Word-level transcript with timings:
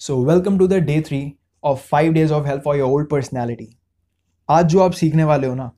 So 0.00 0.16
welcome 0.24 0.58
to 0.58 0.66
the 0.68 0.74
day 0.86 1.00
three 1.06 1.20
of 1.62 1.78
five 1.86 2.12
days 2.12 2.32
of 2.32 2.46
help 2.46 2.62
for 2.64 2.76
your 2.76 2.90
old 2.90 3.08
personality 3.10 3.66
आज 4.48 4.66
जो 4.66 4.80
आप 4.80 4.92
सीखने 4.92 5.24
वाले 5.24 5.46
हो 5.46 5.54
ना, 5.54 5.70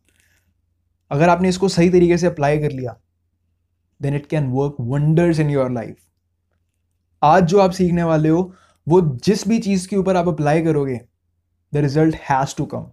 अगर 1.10 1.28
आपने 1.28 1.48
इसको 1.48 1.68
सही 1.68 1.90
तरीके 1.90 2.18
से 2.18 2.26
अप्लाई 2.26 2.58
कर 2.58 2.70
लिया 2.70 2.94
then 4.00 4.14
it 4.14 4.26
can 4.26 4.50
work 4.50 4.76
wonders 4.80 5.40
in 5.40 5.50
your 5.50 5.70
life 5.70 5.96
आज 7.22 7.44
जो 7.44 7.60
आप 7.60 7.70
सीखने 7.70 8.02
वाले 8.02 8.28
हो, 8.28 8.52
वो 8.86 9.00
जिस 9.24 9.46
भी 9.48 9.58
चीज़ 9.58 9.88
के 9.88 9.96
ऊपर 9.96 10.16
आप 10.16 10.28
अप्लाई 10.28 10.62
करोगे 10.64 11.00
the 11.72 11.76
result 11.78 12.16
has 12.30 12.56
to 12.56 12.64
come 12.66 12.86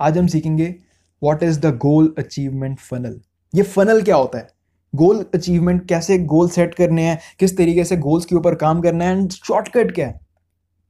आज 0.00 0.18
हम 0.18 0.26
सीखेंगे 0.26 0.74
what 1.22 1.42
is 1.42 1.60
the 1.60 1.76
goal 1.78 2.14
achievement 2.18 2.78
funnel 2.80 3.20
ये 3.54 3.62
फनल 3.64 4.02
क्या 4.02 4.16
होता 4.16 4.38
है? 4.38 4.48
गोल 4.94 5.24
अचीवमेंट 5.34 5.86
कैसे 5.88 6.18
गोल 6.18 6.48
सेट 6.48 6.74
करने 6.74 7.02
हैं, 7.02 7.18
किस 7.38 7.56
तरीके 7.56 7.84
से 7.84 7.96
गोल्स 7.96 8.24
के 8.24 8.36
ऊपर 8.36 8.54
काम 8.54 8.80
करना 8.82 9.04
है 9.04 9.16
एंड 9.16 9.30
शॉर्टकट 9.30 9.94
क्या 9.94 10.06
है? 10.08 10.20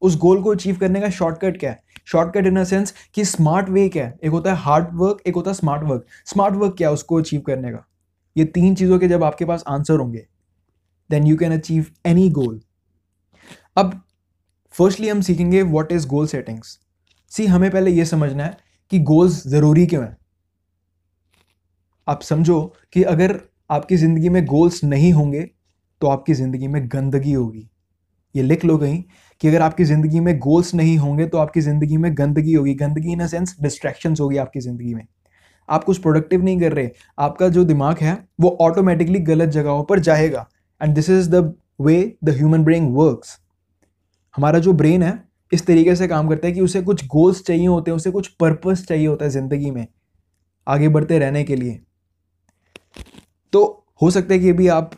उस 0.03 0.17
गोल 0.17 0.43
को 0.43 0.51
अचीव 0.51 0.77
करने 0.77 1.01
का 1.01 1.09
शॉर्टकट 1.11 1.59
क्या 1.61 1.71
है? 1.71 1.83
शॉर्टकट 2.07 2.47
इन 2.47 2.57
अ 2.57 2.65
सेंस 2.65 2.95
कि 3.15 3.25
स्मार्ट 3.25 3.69
वे 3.69 3.89
क्या 3.89 4.07
है? 4.07 4.19
एक 4.25 4.31
होता 4.31 4.53
है 4.53 4.57
हार्ड 4.57 4.89
वर्क 4.95 5.23
एक 5.27 5.35
होता 5.35 5.51
है 5.51 5.55
स्मार्ट 5.55 5.85
वर्क 5.85 6.07
स्मार्ट 6.27 6.55
वर्क 6.55 6.75
क्या 6.77 6.89
है 6.89 6.95
उसको 6.95 7.19
अचीव 7.19 7.41
करने 7.41 7.73
का? 7.73 7.85
ये 8.37 8.45
तीन 8.45 8.75
चीज़ों 8.75 8.99
के 8.99 9.09
जब 9.09 9.25
आपके 9.25 9.45
पास 9.45 9.65
आंसर 9.69 9.99
होंगे 9.99 10.27
then 11.11 11.27
you 11.27 11.37
can 11.37 11.53
achieve 11.53 11.87
any 12.07 12.29
goal 12.31 12.61
अब 13.77 14.01
फर्स्टली 14.75 15.09
हम 15.09 15.21
सीखेंगे 15.21 15.63
what 15.63 15.93
is 15.93 16.07
goal 16.09 16.27
settings 16.27 16.79
see 17.33 17.47
हमें 17.47 17.71
पहले 17.71 17.91
ये 17.91 18.05
समझना 18.05 18.45
है 18.45 18.57
कि 18.91 18.99
गोल्स 18.99 19.47
ज़रूरी 19.49 19.87
क्यों 19.87 20.05
हैं? 20.05 20.17
आप 22.09 22.23
समझो 22.23 22.61
कि 22.93 23.03
अगर 23.03 23.41
आपकी 23.71 23.97
ज़िंदगी 23.97 24.29
में 24.29 24.45
गोल्स 24.47 24.83
नहीं 24.85 25.13
होंगे 25.13 25.43
तो 26.01 26.07
आपकी 26.07 26.35
ज़िंदगी 26.35 26.67
में 26.69 26.83
गंदगी 26.89 27.33
होगी। 27.33 27.69
ये 28.35 28.43
लिख 28.43 28.65
लो 28.65 28.77
कहीं 28.79 29.03
कि 29.41 29.49
अगर 29.49 29.63
आपकी 29.63 29.85
ज़िंदगी 29.85 30.21
में 30.21 30.39
गोल्स 30.39 30.75
नहीं 30.75 30.97
होंगे 30.99 31.27
तो 31.27 31.39
आपकी 31.39 31.61
ज़िंदगी 31.61 31.97
में 31.97 32.11
गंदगी 32.19 32.53
होगी। 32.53 32.75
गंदगी 32.77 33.13
इन 33.13 33.21
अ 33.21 33.27
सेंस 33.27 33.57
डिस्ट्रैक्शंस 33.63 34.21
होगी 34.21 34.37
आपकी 34.37 34.61
ज़िंदगी 34.61 34.95
में। 34.95 35.07
आप 35.69 35.85
कुछ 35.85 35.99
प्रोडक्टिव 35.99 36.45
नहीं 36.45 36.61
कर 36.61 36.73
रहे। 36.73 36.91
आपका 37.19 37.49
जो 37.49 37.65
दिमाग 37.65 37.99
है, 37.99 38.17
वो 38.41 38.57
ऑटोमेटिकली 38.61 39.19
गलत 39.23 39.49
जगहों 39.51 39.83
पर 39.85 39.99
जाएगा। 40.01 40.47
And 40.81 40.95
this 40.95 41.11
is 41.11 41.31
the 41.31 41.55
way 41.81 42.17
the 42.25 42.31
human 42.31 42.65
brain 42.65 42.89
works 42.93 43.39
हमारा 44.35 44.59
जो 44.59 44.73
ब्रेन 44.75 45.03
है, 45.03 45.13
इस 45.53 45.67
तरीके 45.67 45.95
से 45.97 46.09
काम 46.09 46.29
करता 46.29 46.47
है 46.47 46.53
कि 46.53 46.61
उसे 46.61 46.83
कुछ 46.83 47.07
गोल्स 47.07 47.43
चाहिए 47.43 47.67
होते 47.67 47.91
हैं, 47.91 47.97
उसे 47.97 48.11
कुछ 48.11 48.29
पर्पस 48.31 48.87
चाहिए 48.89 49.07
होता 49.07 49.25
है 49.25 49.31
ज़िंदगी 49.31 49.71
में, 49.71 49.87
आगे 50.67 50.89
बढ़ते 50.89 51.19
रहने 51.19 51.45
के 51.45 51.57
लिए। 51.57 51.81
तो 53.53 53.87
हो 54.03 54.11
सकता 54.11 54.35
है 54.35 54.41
कि 54.41 54.51
अभी 54.51 54.69
आप 54.69 54.91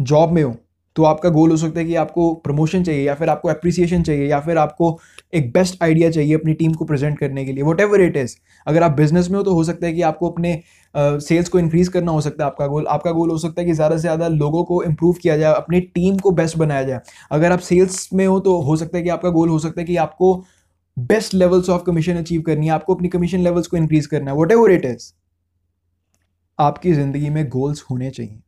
जॉब 0.00 0.32
में 0.32 0.42
हो 0.42 0.56
तो 0.96 1.04
आपका 1.04 1.28
गोल 1.28 1.50
हो 1.50 1.56
सकता 1.56 1.80
है 1.80 1.86
कि 1.86 1.94
आपको 1.94 2.34
प्रमोशन 2.34 2.82
चाहिए 2.84 3.06
या 3.06 3.14
फिर 3.14 3.28
आपको 3.28 3.48
अप्रिसिएशन 3.48 4.02
चाहिए 4.02 4.28
या 4.28 4.40
फिर 4.40 4.58
आपको 4.58 4.98
एक 5.34 5.52
बेस्ट 5.52 5.82
आइडिया 5.82 6.10
चाहिए 6.10 6.34
अपनी 6.34 6.54
टीम 6.54 6.72
को 6.72 6.84
प्रेजेंट 6.84 7.18
करने 7.18 7.44
के 7.44 7.52
लिए 7.52 7.62
वट 7.62 7.80
एवर 7.80 8.00
इट 8.00 8.16
इज़ 8.16 8.36
अगर 8.66 8.82
आप 8.82 8.90
बिज़नेस 8.90 9.30
में 9.30 9.36
हो 9.38 9.42
तो 9.44 9.54
हो 9.54 9.64
सकता 9.64 9.86
है 9.86 9.92
कि 9.92 10.02
आपको 10.02 10.30
अपने 10.30 10.62
सेल्स 10.96 11.46
uh, 11.46 11.52
को 11.52 11.58
इंक्रीज 11.58 11.88
करना 11.88 12.12
हो 12.12 12.20
सकता 12.20 12.44
है 12.44 12.50
आपका 12.50 12.66
गोल 12.66 12.86
आपका 12.86 13.10
गोल 13.10 13.30
हो 13.30 13.38
सकता 13.38 13.60
है 13.60 13.66
कि 13.66 13.72
ज़्यादा 13.72 13.96
से 13.96 14.00
ज़्यादा 14.00 14.28
लोगों 14.28 14.64
को 14.64 14.82
इम्प्रूव 14.82 15.14
किया 15.22 15.36
जाए 15.36 15.54
अपनी 15.54 15.80
टीम 15.80 16.18
को 16.18 16.30
बेस्ट 16.30 16.58
बनाया 16.58 16.82
जाए। 16.82 17.00
अगर 17.30 17.52
आप 17.52 17.58
सेल्स 17.58 18.08
में 18.12 18.26
हो 18.26 18.40
तो 18.40 18.60
हो 18.60 18.76
सकता 18.76 18.98
है 18.98 19.02
कि 19.04 19.08
आपका 19.08 19.28
गोल 19.28 19.48
हो 19.48 19.58
सकता 19.58 19.80
है 19.80 19.86
कि 19.86 19.96
आपको 19.96 20.44
best 20.98 21.34
levels 21.34 21.68
of 21.70 21.82
commission 21.82 22.16
achieve 22.16 22.42
करनी 22.42 22.66
है 22.66 22.72
आपको 22.72 22.94
अपनी 22.94 23.08
कमीशन 23.08 23.38
लेवल्स 23.38 23.66
को 23.66 23.76
इंक्रीज 23.76 24.06
करना 24.06 24.30
है 24.30 24.36
वट 24.36 24.52
एवर 24.52 24.70
इट 24.70 24.84
इज़ 24.84 25.12
आपकी 26.58 26.92
ज़िंदगी 26.92 27.30
में 27.30 27.48
गोल्स 27.48 27.82
होने 27.82 28.10
चाहिए। 28.10 28.40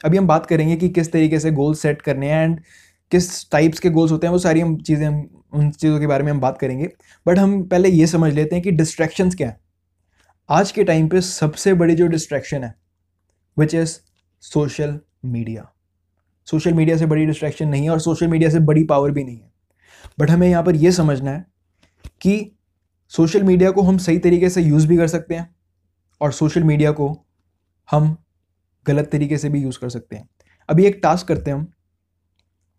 अभी 0.00 0.16
हम 0.16 0.26
बात 0.26 0.46
करेंगे 0.46 0.76
कि 0.76 0.88
किस 0.88 1.12
तरीके 1.12 1.38
से 1.40 1.50
गोल्स 1.52 1.80
सेट 1.82 2.02
करने 2.02 2.30
हैं 2.30 2.44
एंड 2.44 2.60
किस 3.12 3.50
टाइप्स 3.50 3.78
के 3.80 3.90
गोल्स 3.90 4.12
होते 4.12 4.26
हैं, 4.26 4.32
वो 4.32 4.38
सारी 4.38 4.60
हम 4.60 4.76
चीज़ें 4.78 5.06
हम, 5.06 5.26
उन 5.52 5.70
चीज़ों 5.70 5.98
के 6.00 6.06
बारे 6.06 6.24
में 6.24 6.30
हम 6.32 6.40
बात 6.40 6.58
करेंगे। 6.58 6.88
बट 7.26 7.38
हम 7.38 7.62
पहले 7.64 7.88
ये 7.88 8.06
समझ 8.06 8.32
लेते 8.34 8.56
हैं 8.56 8.62
कि 8.64 8.70
डिस्ट्रैक्शंस 8.72 9.34
क्या 9.34 9.48
है। 9.48 9.58
आज 10.48 10.70
के 10.72 10.84
टाइम 10.84 11.08
पे 11.08 11.20
सबसे 11.20 11.74
बड़ी 11.74 11.94
जो 11.94 12.06
डिस्ट्रैक्शन 12.06 12.64
है 12.64 12.74
which 13.56 13.74
is 13.74 13.98
social 14.42 14.98
media 15.24 15.66
social 16.48 16.72
media 16.74 16.96
से 16.96 17.06
बड़ी 17.06 17.24
डिस्ट्रैक्शन 17.26 17.68
नहीं 17.68 17.84
है 17.84 17.90
और 17.90 18.00
सोशल 18.00 18.28
मीडिया 18.28 18.50
से 18.50 18.58
बड़ी 18.60 18.84
पावर 18.84 19.10
भी 19.10 19.24
नहीं 19.24 19.36
है। 19.36 19.50
बट 20.18 20.30
हमें 20.30 20.48
यहाँ 20.48 20.62
पर 20.62 20.76
यह 20.76 20.90
समझना 20.90 21.30
है 21.30 21.44
कि 22.20 22.56
सोशल 23.12 23.42
मीडिया 23.42 23.70
को 23.70 23.82
हम 23.82 23.98
सही 23.98 24.18
तरीके 24.18 24.48
से 24.50 24.62
यूज़ 24.62 24.86
भी 24.88 24.96
कर 24.96 25.06
सकते 25.08 25.34
हैं 25.34 25.48
और 26.20 26.32
सोशल 26.32 26.64
मीडिया 26.64 26.92
को 26.92 27.08
हम 27.90 28.16
गलत 28.86 29.08
तरीके 29.12 29.38
से 29.38 29.48
भी 29.48 29.62
यूज़ 29.62 29.78
कर 29.78 29.88
सकते 29.88 30.16
हैं। 30.16 30.28
अभी 30.68 30.86
एक 30.86 31.00
टास्क 31.02 31.28
करते 31.28 31.50
हैं 31.50 31.58
हम। 31.58 31.66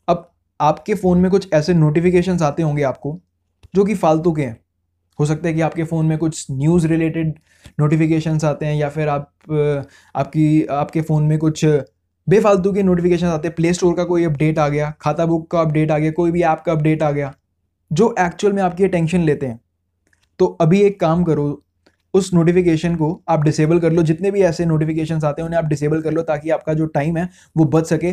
अब 0.07 0.31
आपके 0.61 0.93
फ़ोन 0.93 1.17
में 1.17 1.29
कुछ 1.31 1.47
ऐसे 1.53 1.73
नोटिफिकेशन 1.73 2.37
आते 2.41 2.63
होंगे 2.63 2.83
आपको, 2.83 3.19
जो 3.75 3.85
कि 3.85 3.95
फालतू 3.95 4.31
के 4.31 4.41
हैं। 4.41 4.59
हो 5.19 5.25
सकता 5.25 5.47
है 5.47 5.53
कि 5.53 5.61
आपके 5.61 5.83
फ़ोन 5.83 6.05
में 6.05 6.17
कुछ 6.17 6.45
न्यूज़ 6.51 6.87
रिलेटेड 6.87 7.33
नोटिफिकेशन 7.79 8.39
आते 8.45 8.65
हैं, 8.65 8.75
या 8.75 8.89
फिर 8.89 9.09
आप, 9.09 9.31
आपकी, 10.15 10.63
आपके 10.65 11.01
फ़ोन 11.01 11.23
में 11.23 11.37
कुछ 11.37 11.65
बेफालतू 12.27 12.73
के 12.73 12.83
नोटिफिकेशन 12.83 13.27
आते 13.27 13.47
हैं। 13.47 13.55
प्ले 13.55 13.73
स्टोर 13.73 13.93
का 13.95 14.03
कोई 14.03 14.23
अपडेट 14.23 14.59
आ 14.59 14.67
गया, 14.69 14.93
खाता 15.01 15.25
बुक 15.25 15.49
का 15.51 15.61
अपडेट 15.61 15.91
आ 15.91 15.97
गया, 15.97 16.11
कोई 16.11 16.31
भी 16.31 16.41
ऐप 16.43 16.63
का 16.65 16.71
अपडेट 16.71 17.03
आ 17.03 17.11
गया, 17.11 17.33
जो 17.91 18.15
एक्चुअल 18.19 18.53
में 18.53 18.63
आपकी 18.63 18.83
अटेंशन 18.83 19.21
लेते 19.21 19.45
हैं। 19.45 19.59
तो 20.39 20.45
अभी 20.61 20.81
एक 20.81 20.99
काम 20.99 21.23
करो 21.23 21.63
उस 22.13 22.33
नोटिफिकेशन 22.33 22.95
को 22.95 23.11
आप 23.29 23.43
डिसेबल 23.43 23.79
कर 23.79 23.91
लो। 23.91 24.03
जितने 24.03 24.31
भी 24.31 24.41
ऐसे 24.43 24.65
नोटिफिकेशन 24.65 25.15
आते 25.15 25.41
हैं, 25.41 25.45
उन्हें 25.45 25.59
आप 25.59 25.65
डिसेबल 25.65 26.01
कर 26.01 26.11
लो 26.11 26.21
ताकि 26.23 26.49
आपका 26.49 26.73
जो 26.73 26.85
टाइम 26.87 27.17
है, 27.17 27.29
वो 27.57 27.65
बच 27.65 27.85
सके 27.85 28.11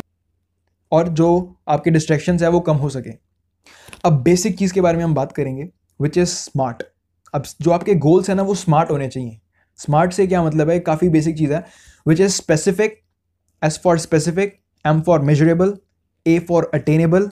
और 0.91 1.07
जो 1.09 1.55
आपके 1.67 1.91
डिस्ट्रैक्शन 1.91 2.39
है, 2.41 2.49
वो 2.49 2.59
कम 2.61 2.77
हो 2.77 2.89
सके। 2.89 3.11
अब 4.05 4.21
बेसिक 4.23 4.57
चीज़ 4.57 4.73
के 4.73 4.81
बारे 4.81 4.97
में 4.97 5.03
हम 5.03 5.13
बात 5.15 5.31
करेंगे 5.31 5.69
विच 5.99 6.17
इज़ 6.17 6.29
स्मार्ट 6.29 6.83
अब 7.33 7.43
जो 7.61 7.71
आपके 7.71 7.93
गोल्स 7.97 8.29
हैं 8.29 8.35
ना, 8.35 8.43
वो 8.43 8.55
स्मार्ट 8.55 8.91
होने 8.91 9.07
चाहिए। 9.07 9.37
स्मार्ट 9.79 10.13
से 10.13 10.25
क्या 10.27 10.43
मतलब 10.43 10.69
है? 10.69 10.79
काफ़ी 10.79 11.09
बेसिक 11.09 11.37
चीज़ 11.37 11.53
है 11.53 11.65
which 12.05 12.19
is 12.19 12.31
specific 12.33 12.99
S 13.61 13.79
for 13.83 13.97
specific 13.99 14.57
M 14.85 15.01
for 15.01 15.21
measurable 15.21 15.77
A 16.25 16.39
for 16.39 16.69
attainable 16.73 17.29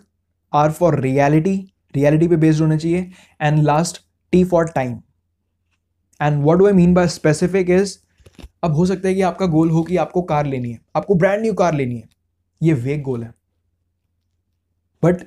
R 0.53 0.71
for 0.71 0.99
reality 0.99 1.55
reality 1.95 2.27
पे 2.27 2.35
बेस्ड 2.35 2.61
होना 2.61 2.77
चाहिए। 2.77 3.11
And 3.41 3.63
last 3.63 4.01
T 4.33 4.43
for 4.43 4.69
time 4.71 4.95
and 6.21 6.43
what 6.43 6.57
do 6.57 6.67
I 6.67 6.73
mean 6.73 6.93
by 6.93 7.07
specific 7.07 7.69
is 7.69 7.97
अब 8.63 8.73
हो 8.73 8.85
सकता 8.85 9.07
है 9.07 9.15
कि 9.15 9.21
आपका 9.21 9.45
गोल 9.45 9.69
हो 9.69 9.83
कि 9.83 9.97
आपको 9.97 10.21
कार 10.21 10.45
लेनी 10.45 10.71
है। 10.71 10.79
आपको 10.95 11.15
ब्रांड 11.15 11.41
न्यू 11.41 11.53
कार 11.53 11.73
लेनी 11.73 11.95
है। 11.95 12.09
ये 12.63 12.73
वेग 12.73 13.01
गोल 13.01 13.23
है। 13.23 13.33
बट 15.03 15.17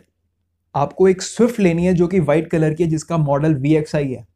आपको 0.74 1.08
एक 1.08 1.22
स्विफ्ट 1.22 1.60
लेनी 1.60 1.86
है 1.86 1.94
जो 1.94 2.08
कि 2.08 2.20
वाइट 2.20 2.50
कलर 2.50 2.74
की 2.74 2.84
है, 2.84 2.90
जिसका 2.90 3.16
मॉडल 3.16 3.54
वी 3.54 3.74
एक्स 3.74 3.94
आई 3.94 4.12
है। 4.12 4.28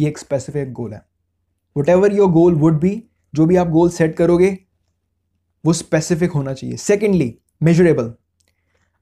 ये 0.00 0.08
एक 0.08 0.18
स्पेसिफिक 0.18 0.72
गोल 0.72 0.92
है। 0.92 1.02
Whatever 1.88 2.12
your 2.12 2.30
goal 2.30 2.54
would 2.54 2.80
be 2.80 3.04
जो 3.34 3.46
भी 3.46 3.56
आप 3.56 3.68
गोल 3.68 3.90
सेट 3.90 4.16
करोगे, 4.16 4.58
वो 5.66 5.72
स्पेसिफिक 5.72 6.30
होना 6.30 6.52
चाहिए। 6.52 6.76
सेकेंडली 6.76 7.38
मेजरेबल 7.62 8.14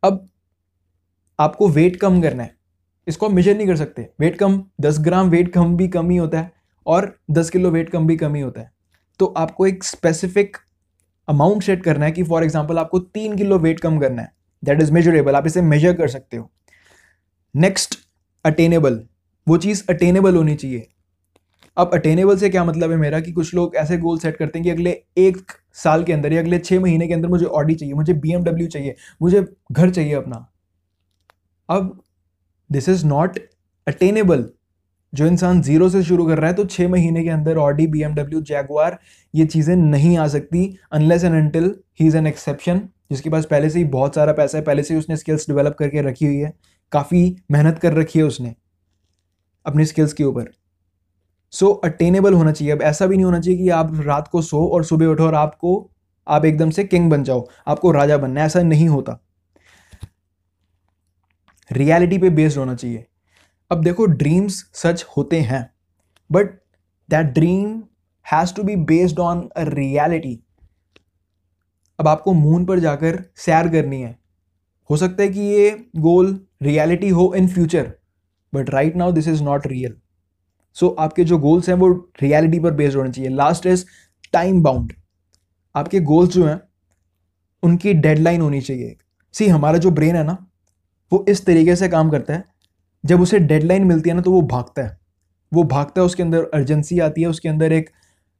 अब 0.02 0.28
आपको 1.40 1.68
वेट 1.68 1.96
कम 1.96 2.22
करना 2.22 2.42
है। 2.42 2.56
इसको 3.08 3.26
आप 3.26 3.32
मेजर 3.32 3.56
नहीं 3.56 3.66
कर 3.66 3.76
सकते। 3.76 4.10
वेट 4.20 4.38
कम, 4.38 4.64
दस 4.80 5.00
ग्राम 5.00 5.28
वेट 5.28 5.52
कम 5.52 5.76
भी 5.76 5.88
कम 5.88 6.10
ही 6.10 6.16
होता 6.16 6.40
है। 6.40 6.53
और 6.86 7.14
10 7.30 7.50
किलो 7.50 7.70
वेट 7.70 7.90
कम 7.90 8.06
भी 8.06 8.16
कम 8.16 8.34
ही 8.34 8.40
होता 8.40 8.60
है। 8.60 8.72
तो 9.20 9.26
आपको 9.26 9.66
एक 9.66 9.84
स्पेसिफिक 9.84 10.56
अमाउंट 11.28 11.62
सेट 11.62 11.82
करना 11.82 12.04
है 12.04 12.12
कि 12.12 12.22
फॉर 12.22 12.44
एग्ज़ाम्पल 12.44 12.78
आपको 12.78 12.98
तीन 12.98 13.36
किलो 13.36 13.58
वेट 13.58 13.80
कम 13.80 13.98
करना 13.98 14.22
है। 14.22 14.32
दैट 14.64 14.82
इज़ 14.82 14.92
मेजरेबल 14.92 15.34
आप 15.34 15.46
इसे 15.46 15.62
मेजर 15.62 15.92
कर 15.92 16.08
सकते 16.08 16.36
हो। 16.36 16.50
नेक्स्ट 17.54 17.98
अटेनेबल 18.44 19.00
वो 19.46 19.56
चीज़ 19.56 19.82
अटेनेबल 19.90 20.36
होनी 20.36 20.54
चाहिए। 20.54 20.86
अब 21.76 21.90
अटेनेबल 21.94 22.36
से 22.36 22.48
क्या 22.50 22.64
मतलब 22.64 22.90
है 22.90 22.96
मेरा 22.96 23.20
कि 23.20 23.32
कुछ 23.32 23.54
लोग 23.54 23.76
ऐसे 23.76 23.98
गोल 23.98 24.18
सेट 24.18 24.36
करते 24.36 24.58
हैं 24.58 24.64
कि 24.64 24.70
अगले 24.70 24.90
एक 25.16 25.52
साल 25.74 26.04
के 26.04 26.12
अंदर 26.12 26.32
या 26.32 26.40
अगले 26.40 26.58
छः 26.58 26.80
महीने 26.80 27.06
के 27.08 27.14
अंदर 27.14 27.28
मुझे 27.28 27.46
ऑडी 27.46 27.74
चाहिए, 27.74 27.94
मुझे 27.94 28.12
बी 28.12 28.66
चाहिए, 28.66 28.94
मुझे 29.22 29.44
घर 29.72 29.90
चाहिए 29.90 30.12
अपना। 30.12 30.46
अब 31.68 32.00
दिस 32.70 32.88
इज़ 32.88 33.06
नॉट 33.06 33.38
अटेनेबल 33.86 34.48
जो 35.14 35.26
इंसान 35.26 35.60
ज़ीरो 35.62 35.88
से 35.88 36.02
शुरू 36.02 36.26
कर 36.26 36.38
रहा 36.38 36.46
है 36.46 36.54
तो 36.54 36.64
छः 36.66 36.88
महीने 36.88 37.22
के 37.24 37.30
अंदर 37.30 37.56
ऑडी 37.58 37.86
बी 37.86 38.02
एमडब्ल्यू 38.02 38.40
जैगवार 38.42 38.98
ये 39.34 39.46
चीज़ें 39.46 39.74
नहीं 39.76 40.16
आ 40.18 40.26
सकती 40.28 40.66
unless 40.92 41.24
and 41.24 41.34
until 41.34 41.74
he 42.00 42.06
is 42.06 42.16
an 42.16 42.26
exception 42.26 42.80
जिसके 43.10 43.30
पास 43.30 43.44
पहले 43.46 43.70
से 43.70 43.78
ही 43.78 43.84
बहुत 43.86 44.14
सारा 44.14 44.32
पैसा 44.32 44.58
है, 44.58 44.64
पहले 44.64 44.82
से 44.82 44.94
ही 44.94 45.00
उसने 45.00 45.16
स्किल्स 45.16 45.48
डेवलप 45.48 45.76
करके 45.78 46.02
रखी 46.02 46.26
हुई 46.26 46.36
है, 46.36 46.52
काफ़ी 46.92 47.36
मेहनत 47.50 47.78
कर 47.78 47.92
रखी 47.92 48.18
है 48.18 48.24
उसने 48.24 48.54
अपनी 49.66 49.84
स्किल्स 49.84 50.12
के 50.12 50.24
ऊपर। 50.24 50.50
सो 51.52 51.68
अटेनेबल 51.84 52.34
होना 52.34 52.52
चाहिए। 52.52 52.72
अब 52.72 52.82
ऐसा 52.82 53.06
भी 53.06 53.16
नहीं 53.16 53.24
होना 53.24 53.40
चाहिए 53.40 53.58
कि 53.58 53.68
आप 53.70 53.92
रात 54.06 54.28
को 54.28 54.42
सो 54.42 54.66
और 54.68 54.84
सुबह 54.84 55.06
उठो 55.06 55.24
और 55.24 55.34
आपको, 55.34 55.90
आप 56.26 56.44
एकदम 56.44 56.70
से 56.70 56.84
किंग 56.84 57.10
बन 57.10 57.22
जाओ, 57.24 57.46
आपको 57.66 57.90
राजा 57.92 58.16
बनना 58.18 58.44
ऐसा 58.44 58.62
नहीं 58.62 58.88
होता। 58.88 59.18
रियलिटी 61.70 62.18
पे 62.18 62.30
बेस्ड 62.30 62.58
होना 62.58 62.74
चाहिए। 62.74 63.04
अब 63.70 63.82
देखो 63.84 64.06
ड्रीम्स 64.06 64.64
सच 64.74 65.04
होते 65.16 65.40
हैं 65.40 65.70
but 66.30 66.50
that 67.08 67.26
dream 67.26 67.82
has 68.26 68.54
to 68.54 68.62
be 68.62 68.76
based 68.86 69.18
on 69.20 69.48
a 69.56 69.62
reality 69.68 70.38
अब 71.98 72.08
आपको 72.08 72.32
मून 72.32 72.64
पर 72.66 72.78
जाकर 72.78 73.22
सैर 73.36 73.68
करनी 73.68 74.00
है। 74.02 74.18
हो 74.90 74.96
सकता 74.96 75.22
है 75.22 75.28
कि 75.28 75.40
ये 75.40 75.70
गोल 75.96 76.38
रियलिटी 76.62 77.08
हो 77.08 77.32
in 77.36 77.48
future 77.48 77.92
but 78.52 78.70
right 78.70 78.96
now 78.96 79.12
this 79.12 79.28
is 79.28 79.42
not 79.42 79.66
real 79.66 79.96
so 80.76 80.88
आपके 81.00 81.24
जो 81.24 81.38
गोल्स 81.38 81.68
हैं 81.68 81.76
वो 81.76 81.88
रियलिटी 82.22 82.60
पर 82.60 82.72
बेस्ड 82.72 82.96
होने 82.96 83.10
चाहिए। 83.10 83.30
लास्ट 83.30 83.66
इज़ 83.66 83.84
टाइम 84.32 84.62
बाउंड 84.62 84.92
आपके 85.74 86.00
गोल्स 86.00 86.30
जो 86.30 86.44
हैं, 86.46 86.60
उनकी 87.62 87.94
डेडलाइन 87.94 88.40
होनी 88.40 88.60
चाहिए। 88.60 88.96
सी 89.34 89.48
हमारा 89.48 89.78
जो 89.78 89.90
ब्रेन 89.90 90.16
है 90.16 90.24
ना, 90.24 90.36
वो 91.12 91.24
इस 91.28 91.44
तरीके 91.46 91.76
से 91.76 91.88
काम 91.88 92.10
करता 92.10 92.34
है 92.34 92.44
जब 93.04 93.20
उसे 93.20 93.38
डेडलाइन 93.40 93.84
मिलती 93.84 94.10
है 94.10 94.16
ना 94.16 94.22
तो 94.22 94.32
वो 94.32 94.40
भागता 94.42 94.82
है। 94.82 94.98
वो 95.52 95.62
भागता 95.64 96.00
है, 96.00 96.04
उसके 96.06 96.22
अंदर 96.22 96.44
अर्जेंसी 96.54 96.98
आती 96.98 97.22
है, 97.22 97.28
उसके 97.28 97.48
अंदर 97.48 97.72
एक 97.72 97.90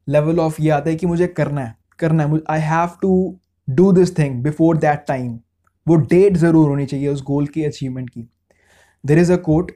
लेवल 0.07 0.39
ऑफ़ 0.39 0.61
ये 0.61 0.69
आता 0.69 0.89
है 0.89 0.95
कि 0.95 1.05
मुझे 1.07 1.27
करना 1.29 1.61
है 1.61 1.75
करना 1.99 2.23
है। 2.23 2.39
I 2.49 2.59
have 2.61 2.89
to 3.01 3.39
do 3.67 3.91
this 3.91 4.17
thing 4.17 4.41
before 4.43 4.77
that 4.77 5.05
time 5.07 5.37
वो 5.87 5.95
डेट 5.95 6.37
ज़रूर 6.37 6.69
होनी 6.69 6.85
चाहिए 6.85 7.07
उस 7.07 7.21
गोल 7.23 7.47
की 7.47 7.63
अचीवमेंट 7.63 8.09
की। 8.09 8.27
There 9.03 9.19
is 9.19 9.31
a 9.33 9.37
quote 9.37 9.71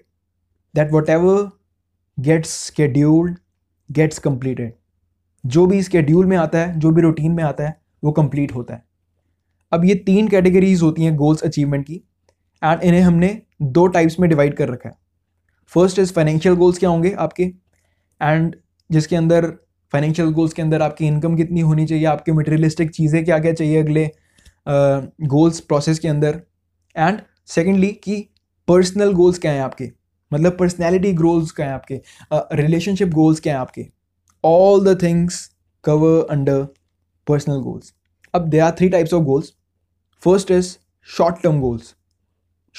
that 0.75 0.91
whatever 1.09 1.49
gets 2.17 2.49
scheduled 2.65 3.37
gets 3.89 4.19
completed 4.19 4.73
जो 5.43 5.65
भी 5.67 5.81
स्केड्यूल 5.83 6.25
में 6.25 6.35
आता 6.37 6.59
है, 6.59 6.79
जो 6.79 6.91
भी 6.91 7.01
रूटीन 7.01 7.31
में 7.31 7.43
आता 7.43 7.67
है, 7.67 7.75
वो 8.03 8.11
कंप्लीट 8.11 8.53
होता 8.55 8.73
है। 8.73 8.83
अब 9.71 9.85
ये 9.85 9.95
तीन 9.95 10.27
कैटेगरीज 10.27 10.81
होती 10.81 11.03
हैं 11.03 11.15
गोल्स 11.15 11.43
अचीवमेंट 11.43 11.85
की। 11.85 12.01
एंड 12.61 12.83
इन्हें 12.83 13.01
हमने 13.01 13.41
दो 13.61 13.85
टाइप्स 13.87 14.19
में 14.19 14.29
डिवाइड 14.29 14.55
कर 14.57 14.69
रखा 14.69 14.89
है। 14.89 14.95
फ़र्स्ट 15.71 15.99
इज़ 15.99 16.13
फाइनेंशियल 16.13 16.55
गोल्स 16.55 16.77
क्या 16.77 16.89
होंगे 16.89 17.11
आपके? 17.19 17.43
एंड 18.21 18.55
जिसके 18.89 19.15
अंदर 19.15 19.45
फाइनेंशियल 19.93 20.29
गोल्स 20.33 20.53
के 20.53 20.61
अंदर 20.61 20.81
आपकी 20.81 21.07
इनकम 21.07 21.35
कितनी 21.35 21.61
होनी 21.61 21.85
चाहिए 21.85 22.05
आपके 22.05 22.31
मटेरियलिस्टिक 22.31 22.91
चीज़ें 22.91 23.23
क्या 23.25 23.39
क्या 23.39 23.53
चाहिए 23.53 23.81
अगले 23.83 24.09
गोल्स 24.67 25.59
uh, 25.59 25.67
प्रोसेस 25.67 25.99
के 25.99 26.07
अंदर। 26.07 26.41
एंड 26.95 27.19
सेकेंडली 27.47 27.91
कि 28.03 28.25
पर्सनल 28.67 29.13
गोल्स 29.13 29.39
क्या 29.39 29.51
हैं 29.51 29.61
आपके? 29.61 29.91
मतलब 30.31 30.57
पर्सनैलिटी 30.57 31.13
गोल्स 31.13 31.51
क्या 31.51 31.65
हैं 31.65 31.73
आपके? 31.73 32.01
रिलेशनशिप 32.55 33.07
uh, 33.07 33.13
गोल्स 33.13 33.39
क्या 33.39 33.53
हैं 33.53 33.61
आपके? 33.61 33.85
All 34.43 34.83
the 34.85 35.01
things 35.03 35.45
cover 35.83 36.27
under 36.31 36.63
personal 37.27 37.59
goals 37.61 37.93
अब 38.33 38.49
they 38.49 38.59
are 38.59 38.71
three 38.71 38.89
types 38.89 39.13
of 39.13 39.23
goals 39.23 39.53
first 40.23 40.51
is 40.51 40.75
short 41.07 41.41
term 41.43 41.59
goals 41.59 41.93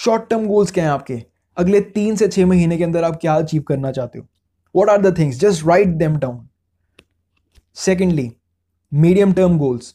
short 0.00 0.23
term 0.29 0.47
goals 0.47 0.70
क्या 0.73 0.85
हैं 0.85 0.91
आपके? 0.91 1.14
अगले 1.56 1.81
तीन 1.94 2.14
से 2.17 2.26
छह 2.29 2.47
महीने 2.47 2.76
के 2.79 2.85
अंदर 2.85 3.05
आप 3.05 3.17
क्या 3.20 3.35
अचीव 3.35 3.62
करना 3.62 3.91
चाहते 3.93 4.19
हो? 4.19 4.26
What 4.75 4.91
are 4.91 5.00
the 5.02 5.17
things 5.19 5.41
just 5.41 5.67
write 5.67 5.88
them 5.97 6.17
down 6.19 6.38
secondly 7.76 8.31
medium 8.93 9.32
term 9.32 9.58
goals 9.58 9.94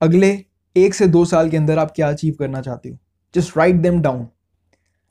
अगले 0.00 0.30
एक 0.76 0.94
से 0.94 1.06
दो 1.06 1.24
साल 1.24 1.50
के 1.50 1.56
अंदर 1.56 1.78
आप 1.78 1.92
क्या 1.96 2.08
अचीव 2.08 2.34
करना 2.38 2.60
चाहते 2.60 2.88
हो? 2.88 2.96
जस्ट 3.34 3.56
राइट 3.58 3.82
देम 3.82 4.00
डाउन 4.02 4.26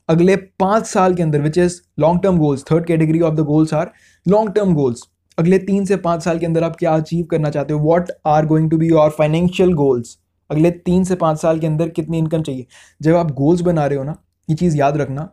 अगले 0.08 0.36
पाँच 0.36 0.86
साल 0.86 1.14
के 1.14 1.22
अंदर 1.22 1.42
which 1.42 1.58
is 1.58 1.80
long 2.00 2.22
term 2.22 2.38
goals 2.38 2.64
third 2.70 2.86
category 2.86 3.20
of 3.20 3.34
the 3.34 3.40
goals 3.52 3.74
are 3.74 3.90
long 4.26 4.54
term 4.54 4.74
goals 4.74 5.08
अगले 5.38 5.58
तीन 5.60 5.84
से 5.84 5.96
पाँच 5.98 6.24
साल 6.24 6.38
के 6.38 6.46
अंदर 6.46 6.64
आप 6.64 6.76
क्या 6.76 6.94
अचीव 6.94 7.24
करना 7.26 7.50
चाहते 7.50 7.74
हो? 7.74 7.80
What 7.80 8.10
are 8.26 8.46
going 8.46 8.70
to 8.70 8.78
be 8.78 8.88
your 8.88 9.10
financial 9.18 9.72
goals 9.74 10.18
अगले 10.54 10.70
तीन 10.70 11.04
से 11.04 11.14
पाँच 11.16 11.40
साल 11.40 11.60
के 11.60 11.66
अंदर 11.66 11.88
कितनी 11.90 12.18
इनकम 12.18 12.42
चाहिए? 12.42 12.66
जब 13.02 13.16
आप 13.16 13.30
गोल्स 13.32 13.60
बना 13.60 13.86
रहे 13.86 13.98
हो 13.98 14.04
ना, 14.04 14.16
ये 14.48 14.56
चीज़ 14.56 14.76
याद 14.76 14.96
रखना 14.96 15.28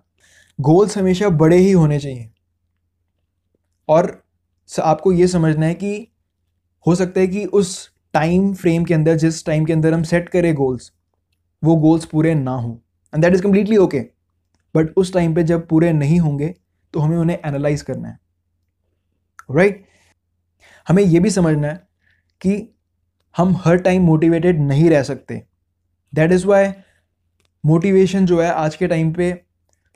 गोल्स 0.59 0.97
हमेशा 0.97 1.29
बड़े 1.29 1.57
ही 1.57 1.71
होने 1.71 1.99
चाहिए। 1.99 2.29
और 3.89 4.21
आपको 4.69 5.11
ये 5.11 5.27
समझना 5.27 5.65
है 5.65 5.73
कि 5.73 6.07
हो 6.85 6.95
सकता 6.95 7.19
है 7.19 7.27
कि 7.27 7.45
उस 7.45 7.91
टाइम 8.13 8.53
फ्रेम 8.53 8.83
के 8.85 8.93
अंदर, 8.93 9.15
जिस 9.15 9.45
टाइम 9.45 9.65
के 9.65 9.73
अंदर 9.73 9.93
हम 9.93 10.03
सेट 10.03 10.29
करें 10.29 10.53
गोल्स 10.55 10.91
वो 11.63 11.75
गोल्स 11.75 12.05
पूरे 12.05 12.33
ना 12.35 12.51
हो। 12.51 12.71
And 13.13 13.23
that 13.23 13.33
is 13.33 13.41
completely 13.41 13.77
okay 13.77 13.99
but 14.75 14.93
उस 14.97 15.13
टाइम 15.13 15.35
पे 15.35 15.43
जब 15.43 15.67
पूरे 15.67 15.91
नहीं 15.93 16.19
होंगे 16.19 16.53
तो 16.93 16.99
हमें 16.99 17.17
उन्हें 17.17 17.37
एनालाइज 17.45 17.81
करना 17.81 18.09
है। 18.09 18.19
Right 19.51 19.71
right? 19.71 19.89
हमें 20.87 21.03
यह 21.03 21.19
भी 21.21 21.29
समझना 21.29 21.67
है 21.67 21.75
कि 22.41 22.75
हम 23.35 23.55
हर 23.57 23.77
टाइम 23.77 24.03
मोटिवेटेड 24.03 24.59
नहीं 24.61 24.89
रह 24.89 25.03
सकते। 25.03 25.41
दैट 26.13 26.31
इज़ 26.31 26.45
वाई 26.47 26.67
मोटिवेशन 27.63 28.25
जो 28.25 28.41
है 28.41 28.49
आज 28.51 28.75
के 28.75 28.87
टाइम 28.87 29.11
पे 29.13 29.33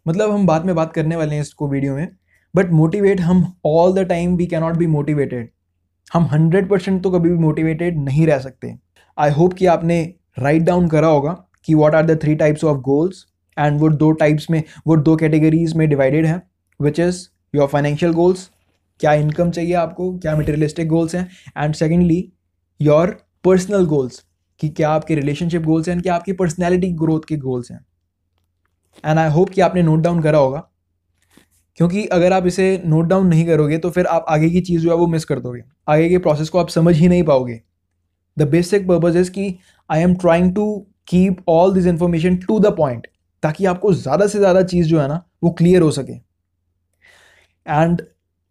मतलब 0.05 0.31
हम 0.31 0.45
बाद 0.47 0.65
में 0.65 0.75
बात 0.75 0.93
करने 0.93 1.15
वाले 1.15 1.35
हैं 1.35 1.41
इसको 1.41 1.67
वीडियो 1.69 1.95
में 1.95 2.07
बट 2.53 2.71
मोटिवेट 2.71 3.21
हम 3.21 3.45
all 3.65 3.93
the 3.93 4.07
time 4.07 4.35
we 4.35 4.45
cannot 4.47 4.77
be 4.77 4.87
motivated 4.87 5.49
हम 6.13 6.23
हंड्रेड 6.31 6.69
परसेंट 6.69 7.01
तो 7.03 7.11
कभी 7.11 7.29
भी 7.29 7.37
मोटिवेटेड 7.37 7.97
नहीं 7.99 8.27
रह 8.27 8.39
सकते। 8.39 8.73
आई 9.17 9.31
होप 9.31 9.53
कि 9.53 9.65
आपने 9.65 10.01
राइट 10.39 10.61
डाउन 10.63 10.87
करा 10.87 11.07
होगा 11.07 11.31
कि 11.65 11.73
what 11.73 11.95
are 11.95 12.05
the 12.05 12.19
three 12.21 12.35
types 12.35 12.63
of 12.63 12.77
goals 12.81 13.25
and 13.57 13.79
वो 13.79 13.89
दो 13.89 14.11
टाइप्स 14.13 14.49
में, 14.49 14.63
वो 14.87 14.95
दो 14.97 15.15
कैटेगरीज 15.15 15.73
में 15.75 15.87
डिवाइडेड 15.89 16.25
है 16.25 16.41
which 16.79 16.99
is 16.99 17.25
your 17.53 17.67
financial 17.67 18.11
goals 18.13 18.49
क्या 18.99 19.13
इनकम 19.13 19.51
चाहिए 19.51 19.73
आपको, 19.73 20.17
क्या 20.17 20.35
मटेरियलिस्टिक 20.37 20.87
गोल्स 20.87 21.15
हैं 21.15 21.29
and 21.57 21.73
secondly 21.75 22.27
your 22.79 23.17
personal 23.45 23.85
goals 23.85 24.23
कि 24.61 24.69
क्या 24.69 24.89
आपके 24.89 25.15
रिलेशनशिप 25.15 25.61
गोल्स 25.63 25.89
हैं 25.89 25.99
क्या 26.01 26.15
आपकी 26.15 26.33
पर्सनैलिटी 26.33 26.91
ग्रोथ 26.93 27.21
के 27.27 27.37
गोल्स 27.39 27.71
हैं. 27.71 27.85
एंड 29.03 29.19
आई 29.19 29.29
होप 29.29 29.49
कि 29.49 29.61
आपने 29.61 29.83
नोट 29.83 29.99
डाउन 30.01 30.21
करा 30.21 30.37
होगा, 30.37 30.59
क्योंकि 31.77 32.05
अगर 32.07 32.33
आप 32.33 32.45
इसे 32.47 32.81
नोट 32.85 33.05
डाउन 33.05 33.27
नहीं 33.27 33.45
करोगे 33.45 33.77
तो 33.77 33.89
फिर 33.89 34.05
आप 34.07 34.25
आगे 34.29 34.49
की 34.49 34.61
चीज़ 34.61 34.81
जो 34.83 34.89
है 34.89 34.95
वो 34.95 35.07
मिस 35.07 35.25
कर 35.25 35.39
दोगे. 35.39 35.63
आगे 35.89 36.09
के 36.09 36.17
प्रोसेस 36.17 36.49
को 36.49 36.59
आप 36.59 36.69
समझ 36.69 36.95
ही 36.95 37.07
नहीं 37.07 37.23
पाओगे. 37.23 37.59
द 38.37 38.47
बेसिक 38.49 38.87
पर्पज 38.87 39.17
इज़ 39.17 39.31
कि 39.31 39.57
I 39.89 40.01
am 40.01 40.15
trying 40.17 40.53
to 40.55 40.65
keep 41.07 41.43
all 41.49 41.73
this 41.73 41.85
information 41.87 42.35
to 42.37 42.59
the 42.59 42.75
point 42.77 43.07
ताकि 43.43 43.65
आपको 43.65 43.93
ज़्यादा 43.93 44.27
से 44.27 44.39
ज़्यादा 44.39 44.61
चीज़ 44.63 44.87
जो 44.87 44.99
है 44.99 45.07
ना, 45.07 45.23
वो 45.43 45.51
क्लियर 45.51 45.81
हो 45.81 45.91
सके. 45.91 46.13
एंड 47.65 48.01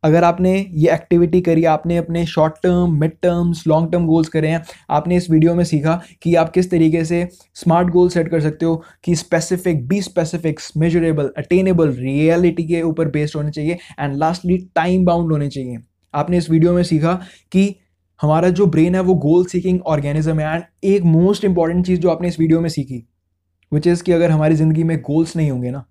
अगर 0.05 0.25
आपने 0.25 0.55
ये 0.55 0.93
एक्टिविटी 0.93 1.41
करी, 1.41 1.65
आपने 1.67 1.97
अपने 1.97 2.25
short 2.27 2.55
term 2.62 2.99
mid 3.01 3.12
terms 3.23 3.67
long 3.67 3.91
term 3.93 4.06
goals 4.06 4.29
करे 4.29 4.49
हैं, 4.49 4.62
आपने 4.91 5.17
इस 5.17 5.31
वीडियो 5.31 5.55
में 5.55 5.65
सीखा 5.65 6.01
कि 6.23 6.35
आप 6.35 6.51
किस 6.53 6.71
तरीके 6.71 7.05
से 7.05 7.27
स्मार्ट 7.55 7.89
गोल 7.91 8.09
सेट 8.09 8.29
कर 8.29 8.41
सकते 8.41 8.67
हो, 8.67 8.83
कि 9.05 9.15
specific 9.17 9.87
be 9.89 10.01
specifics 10.03 10.73
measurable 10.77 11.31
attainable 11.39 11.93
reality 11.93 12.65
के 12.65 12.83
ऊपर 12.83 13.09
बेस्ड 13.11 13.37
होने 13.37 13.51
चाहिए 13.51 13.79
एंड 14.01 14.17
लास्टली 14.17 14.59
टाइम 14.75 15.05
बाउंड 15.05 15.33
होने 15.33 15.49
चाहिए। 15.49 15.79
आपने 16.15 16.39
इस 16.39 16.51
वीडियो 16.51 16.73
में 16.73 16.83
सीखा 16.83 17.15
कि 17.53 17.75
हमारा 18.21 18.49
जो 18.51 18.67
ब्रेन 18.67 18.95
है, 18.95 19.01
वो 19.01 19.15
गोल 19.17 19.45
सीकिंग 19.47 19.81
ऑर्गेनिज्म 19.83 20.39
है 20.41 20.55
एंड 20.55 20.65
एक 20.85 21.03
मोस्ट 21.05 21.45
इंपॉर्टेंट 21.45 21.87
चीज़ 21.87 22.01
जो 22.01 22.11
आपने 22.11 22.29
इस 22.29 22.39
वीडियो 22.41 22.61
में 22.61 22.69
सीखी 22.71 23.03
विच 23.73 23.87
इज़ 23.87 24.03
कि 24.03 24.12
अगर 24.12 24.31
हमारी 24.31 24.55
ज़िंदगी 24.55 24.85
में 24.85 24.97
गोल्स 25.03 25.37
नहीं 25.37 25.51
होंगे 25.51 25.71
ना 25.71 25.85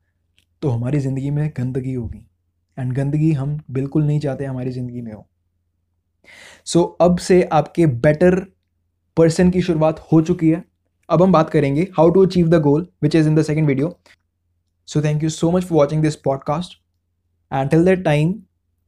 तो 0.61 0.69
हमारी 0.69 0.99
ज़िंदगी 0.99 1.31
में 1.31 1.49
गंदगी 1.57 1.93
होगी। 1.93 2.25
एंड 2.77 2.93
गंदगी 2.93 3.31
हम 3.33 3.59
बिल्कुल 3.71 4.03
नहीं 4.03 4.19
चाहते 4.19 4.45
हमारी 4.45 4.71
ज़िंदगी 4.71 5.01
में 5.01 5.11
हो। 5.13 5.27
सो 6.65 6.79
so, 6.79 7.05
अब 7.05 7.17
से 7.19 7.41
आपके 7.43 7.85
बेटर 7.85 8.39
पर्सन 9.17 9.49
की 9.51 9.61
शुरुआत 9.61 9.99
हो 10.11 10.21
चुकी 10.21 10.49
है। 10.49 10.63
अब 11.09 11.21
हम 11.23 11.31
बात 11.31 11.49
करेंगे 11.49 11.81
how 11.97 12.09
to 12.09 12.25
achieve 12.25 12.47
the 12.49 12.61
goal 12.61 12.87
which 13.03 13.15
is 13.15 13.27
in 13.27 13.35
the 13.35 13.41
second 13.43 13.67
video 13.67 13.97
so 14.87 15.01
thank 15.03 15.23
you 15.23 15.29
so 15.29 15.51
much 15.51 15.63
for 15.63 15.77
watching 15.77 16.01
this 16.03 16.15
podcast 16.15 16.79
and 17.51 17.69
till 17.69 17.85
that 17.85 18.03
time 18.05 18.33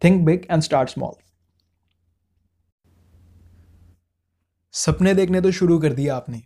think 0.01 0.25
big 0.25 0.45
and 0.51 0.61
start 0.61 0.89
small 0.89 1.13
सपने 4.73 5.13
देखने 5.13 5.41
तो 5.41 5.51
शुरू 5.51 5.79
कर 5.79 5.93
दिया 5.93 6.15
आपने। 6.15 6.41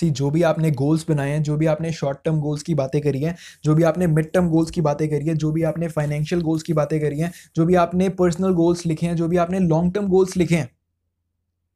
सी 0.00 0.10
जो 0.10 0.30
भी 0.30 0.42
आपने 0.42 0.70
गोल्स 0.70 1.04
बनाए 1.08 1.30
हैं, 1.30 1.42
जो 1.42 1.56
भी 1.56 1.66
आपने 1.66 1.92
शॉर्ट 1.92 2.18
टर्म 2.24 2.40
गोल्स 2.40 2.62
की 2.62 2.74
बातें 2.74 3.00
करी 3.02 3.22
हैं, 3.22 3.36
जो 3.64 3.74
भी 3.74 3.82
आपने 3.82 4.06
मिड 4.06 4.32
टर्म 4.32 4.48
गोल्स 4.48 4.70
की 4.70 4.80
बातें 4.80 5.08
करी 5.10 5.26
है, 5.26 5.34
जो 5.34 5.52
भी 5.52 5.62
आपने 5.62 5.88
फाइनेंशियल 5.88 6.42
गोल्स 6.42 6.62
की 6.62 6.72
बातें 6.72 7.00
करी 7.00 7.20
हैं, 7.20 7.32
जो 7.56 7.66
भी 7.66 7.74
आपने 7.74 8.08
पर्सनल 8.08 8.52
गोल्स 8.54 8.86
लिखे 8.86 9.06
हैं, 9.06 9.16
जो 9.16 9.28
भी 9.28 9.36
आपने 9.36 9.58
लॉन्ग 9.58 9.94
टर्म 9.94 10.08
गोल्स 10.08 10.36
लिखे 10.36 10.56
हैं, 10.56 10.70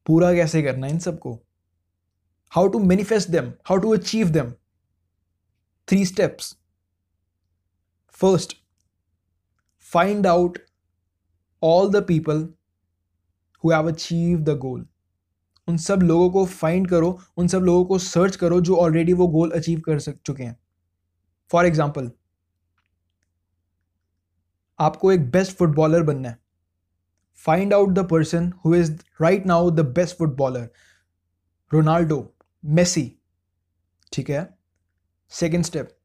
पूरा 0.07 0.33
कैसे 0.35 0.63
करना 0.63 0.87
है 0.87 0.93
इन 0.93 0.99
सबको? 0.99 1.39
How 2.53 2.69
to 2.69 2.79
manifest 2.79 3.31
them 3.31 3.53
how 3.65 3.79
to 3.79 3.95
achieve 3.95 4.29
them 4.31 4.53
three 5.89 6.05
steps 6.07 6.57
first 8.15 8.57
find 9.93 10.27
out 10.27 10.59
all 11.63 11.91
the 11.91 12.05
people 12.05 12.49
who 13.65 13.73
have 13.73 13.89
achieve 13.89 14.39
the 14.39 14.59
goal 14.59 14.87
उन 15.69 15.77
सब 15.79 16.03
लोगों 16.03 16.31
को 16.31 16.45
फाइंड 16.47 16.89
करो, 16.89 17.19
उन 17.37 17.49
सब 17.49 17.63
लोगों 17.63 17.85
को 17.85 17.99
सर्च 18.01 18.37
करो 18.37 18.61
जो 18.61 18.77
ऑलरेडी 18.77 19.13
वो 19.13 19.27
गोल 19.29 19.51
अचीव 19.53 19.81
कर 19.81 19.99
सक, 19.99 20.19
चुके 20.27 20.43
हैं। 20.43 20.57
फॉर 21.51 21.67
एग्ज़ाम्पल 21.67 22.11
आपको 24.79 25.13
एक 25.13 25.31
बेस्ट 25.31 25.57
फुटबॉलर 25.57 26.03
बनना 26.03 26.29
है। 26.29 26.39
Find 27.45 27.75
out 27.75 27.91
the 27.91 28.07
person 28.09 28.53
who 28.65 28.75
is 28.75 28.93
right 29.21 29.47
now 29.47 29.71
the 29.71 29.81
best 29.95 30.17
footballer 30.19 30.71
Ronaldo 31.71 32.19
Messi 32.65 33.11
ठीक 34.13 34.31
है? 34.31 34.49
सेकेंड 35.33 35.65
स्टेप 35.65 35.97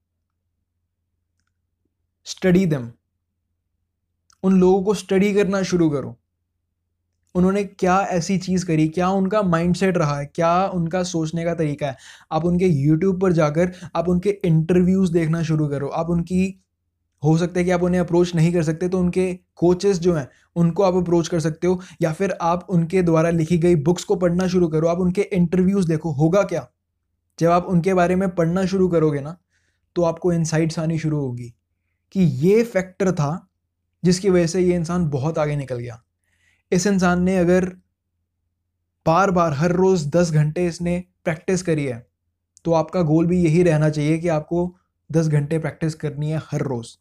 स्टडी 2.27 2.65
दम 2.65 2.89
उन 4.43 4.59
लोगों 4.59 4.83
को 4.83 4.93
स्टडी 4.93 5.33
करना 5.33 5.61
शुरू 5.63 5.89
करो। 5.89 6.15
उन्होंने 7.35 7.63
क्या 7.63 7.99
ऐसी 8.11 8.37
चीज़ 8.37 8.65
करी, 8.65 8.87
क्या 8.89 9.09
उनका 9.11 9.41
माइंडसेट 9.43 9.97
रहा 9.97 10.17
है, 10.17 10.25
क्या 10.25 10.67
उनका 10.67 11.03
सोचने 11.05 11.43
का 11.45 11.53
तरीका 11.55 11.87
है। 11.87 11.97
आप 12.31 12.45
उनके 12.45 12.67
यूट्यूब 12.67 13.21
पर 13.21 13.31
जाकर 13.33 13.71
आप 13.95 14.09
उनके 14.09 14.29
इंटरव्यूज़ 14.45 15.13
देखना 15.13 15.43
शुरू 15.43 15.67
करो। 15.67 15.87
आप 15.89 16.09
उनकी, 16.09 16.55
हो 17.23 17.37
सकता 17.37 17.59
है 17.59 17.65
कि 17.65 17.71
आप 17.71 17.83
उन्हें 17.83 18.01
अप्रोच 18.01 18.33
नहीं 18.35 18.53
कर 18.53 18.63
सकते 18.63 18.89
तो 18.89 18.99
उनके 18.99 19.33
कोचेस 19.57 19.99
जो 19.99 20.13
हैं, 20.13 20.27
उनको 20.55 20.83
आप 20.83 20.95
अप्रोच 20.95 21.27
कर 21.27 21.39
सकते 21.39 21.67
हो, 21.67 21.81
या 22.01 22.13
फिर 22.13 22.37
आप 22.43 22.67
उनके 22.69 23.01
द्वारा 23.03 23.29
लिखी 23.29 23.57
गई 23.57 23.75
बुक्स 23.83 24.03
को 24.03 24.15
पढ़ना 24.17 24.47
शुरू 24.47 24.67
करो। 24.67 24.87
आप 24.87 24.99
उनके 24.99 25.21
इंटरव्यूज़ 25.33 25.87
देखो, 25.87 26.11
होगा 26.13 26.43
क्या? 26.43 26.67
जब 27.39 27.49
आप 27.51 27.65
उनके 27.65 27.93
बारे 27.93 28.15
में 28.15 28.29
पढ़ना 28.29 28.65
शुरू 28.65 28.87
करोगे 28.89 29.21
ना 29.21 29.37
तो 29.95 30.03
आपको 30.03 30.33
इनसाइट्स 30.33 30.79
आनी 30.79 30.97
शुरू 30.99 31.19
होगी 31.19 31.53
कि 32.15 32.21
ये 32.41 32.63
फैक्टर 32.65 33.11
था 33.11 33.29
जिसकी 34.03 34.29
वजह 34.29 34.47
से 34.47 34.61
ये 34.61 34.75
इंसान 34.75 35.09
बहुत 35.09 35.39
आगे 35.39 35.55
निकल 35.55 35.77
गया। 35.77 36.01
इस 36.71 36.85
इंसान 36.87 37.21
ने 37.23 37.37
अगर 37.37 37.65
बार 39.05 39.31
बार, 39.31 39.53
हर 39.53 39.71
रोज़ 39.71 40.09
दस 40.09 40.31
घंटे 40.31 40.65
इसने 40.67 41.03
प्रैक्टिस 41.23 41.61
करी 41.61 41.85
है 41.85 42.07
तो 42.65 42.73
आपका 42.73 43.01
गोल 43.03 43.27
भी 43.27 43.43
यही 43.43 43.61
रहना 43.63 43.89
चाहिए 43.89 44.17
कि 44.17 44.27
आपको 44.29 44.75
दस 45.09 45.27
घंटे 45.27 45.59
प्रैक्टिस 45.59 45.95
करनी 45.95 46.31
है 46.31 46.41
हर 46.43 46.61
रोज़। 46.61 46.95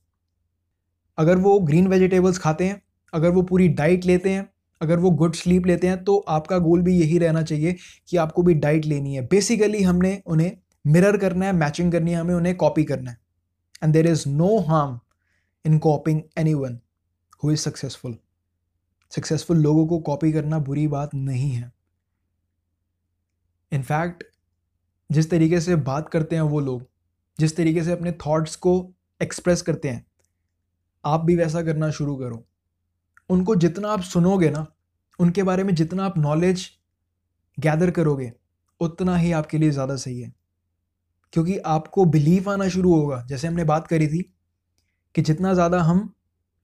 अगर 1.18 1.36
वो 1.38 1.58
ग्रीन 1.60 1.86
वेजिटेबल्स 1.88 2.38
खाते 2.38 2.64
हैं, 2.64 2.82
अगर 3.12 3.30
वो 3.30 3.42
पूरी 3.42 3.68
डाइट 3.70 4.04
लेते 4.04 4.30
हैं, 4.30 4.48
अगर 4.80 4.98
वो 4.98 5.10
गुड 5.12 5.34
स्लीप 5.34 5.66
लेते 5.66 5.86
हैं 5.86 6.02
तो 6.04 6.16
आपका 6.28 6.58
गोल 6.58 6.82
भी 6.82 6.98
यही 6.98 7.18
रहना 7.18 7.42
चाहिए 7.42 7.76
कि 8.08 8.16
आपको 8.16 8.42
भी 8.42 8.54
डाइट 8.56 8.84
लेनी 8.84 9.14
है। 9.14 9.26
बेसिकली 9.26 9.82
हमने 9.82 10.20
उन्हें 10.26 10.50
मिरर 10.84 11.16
करना 11.16 11.46
है 11.46 11.52
मैचिंग 11.54 11.92
करनी 11.92 12.10
है, 12.10 12.16
हमें 12.16 12.34
उन्हें 12.34 12.54
कॉपी 12.56 12.84
करना 12.84 13.10
है। 13.10 13.18
And 13.82 13.92
there 13.92 14.06
is 14.06 14.28
no 14.28 14.58
harm 14.60 14.98
in 15.64 15.78
copying 15.78 16.22
anyone 16.54 16.78
who 17.42 17.50
is 17.50 17.60
successful 17.60 18.16
successful 19.10 19.56
लोगों 19.56 19.86
को 19.86 19.98
कॉपी 19.98 20.32
करना 20.32 20.58
बुरी 20.58 20.86
बात 20.88 21.14
नहीं 21.14 21.50
है। 21.50 21.72
इनफैक्ट 23.72 24.24
जिस 25.10 25.30
तरीके 25.30 25.60
से 25.60 25.76
बात 25.76 26.08
करते 26.08 26.36
हैं 26.36 26.42
वो 26.42 26.60
लोग, 26.60 26.86
जिस 27.38 27.56
तरीके 27.56 27.82
से 27.84 27.92
अपने 27.92 28.12
थॉट्स 28.12 28.56
को 28.56 28.94
एक्सप्रेस 29.22 29.62
करते 29.62 29.88
हैं, 29.88 30.06
आप 31.04 31.20
भी 31.20 31.36
वैसा 31.36 31.62
करना 31.62 31.90
शुरू 31.90 32.16
करो। 32.16 32.44
उनको 33.30 33.56
जितना 33.56 33.88
आप 33.88 34.00
सुनोगे 34.00 34.50
ना, 34.50 34.66
उनके 35.18 35.42
बारे 35.42 35.64
में 35.64 35.74
जितना 35.74 36.04
आप 36.04 36.18
नॉलेज 36.18 36.70
गैदर 37.58 37.90
करोगे, 37.90 38.32
उतना 38.80 39.16
ही 39.16 39.32
आपके 39.32 39.58
लिए 39.58 39.70
ज़्यादा 39.70 39.96
सही 39.96 40.20
है। 40.20 40.32
क्योंकि 41.32 41.58
आपको 41.58 42.04
बिलीव 42.04 42.50
आना 42.50 42.68
शुरू 42.68 42.94
होगा। 42.94 43.26
जैसे 43.28 43.48
हमने 43.48 43.64
बात 43.64 43.86
करी 43.86 44.08
थी 44.08 44.34
कि 45.14 45.22
जितना 45.22 45.54
ज़्यादा 45.54 45.82
हम 45.82 46.14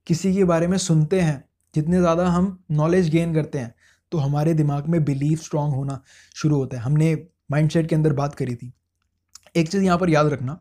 किसी 0.06 0.34
के 0.34 0.44
बारे 0.44 0.66
में 0.66 0.78
सुनते 0.78 1.20
हैं 1.20 1.48
जितने 1.74 1.98
ज़्यादा 1.98 2.26
हम 2.28 2.58
नॉलेज 2.72 3.08
गेन 3.10 3.34
करते 3.34 3.58
हैं 3.58 3.74
तो 4.12 4.18
हमारे 4.18 4.54
दिमाग 4.54 4.86
में 4.86 5.04
बिलीव 5.04 5.38
स्ट्रांग 5.38 5.72
होना 5.72 6.00
शुरू 6.36 6.56
होता 6.56 6.76
है। 6.76 6.82
हमने 6.82 7.14
माइंडसेट 7.50 7.88
के 7.88 7.94
अंदर 7.94 8.12
बात 8.14 8.34
करी 8.34 8.54
थी। 8.54 8.72
एक 9.56 9.70
चीज़ 9.70 9.82
यहाँ 9.82 9.98
पर 9.98 10.10
याद 10.10 10.26
रखना 10.26 10.58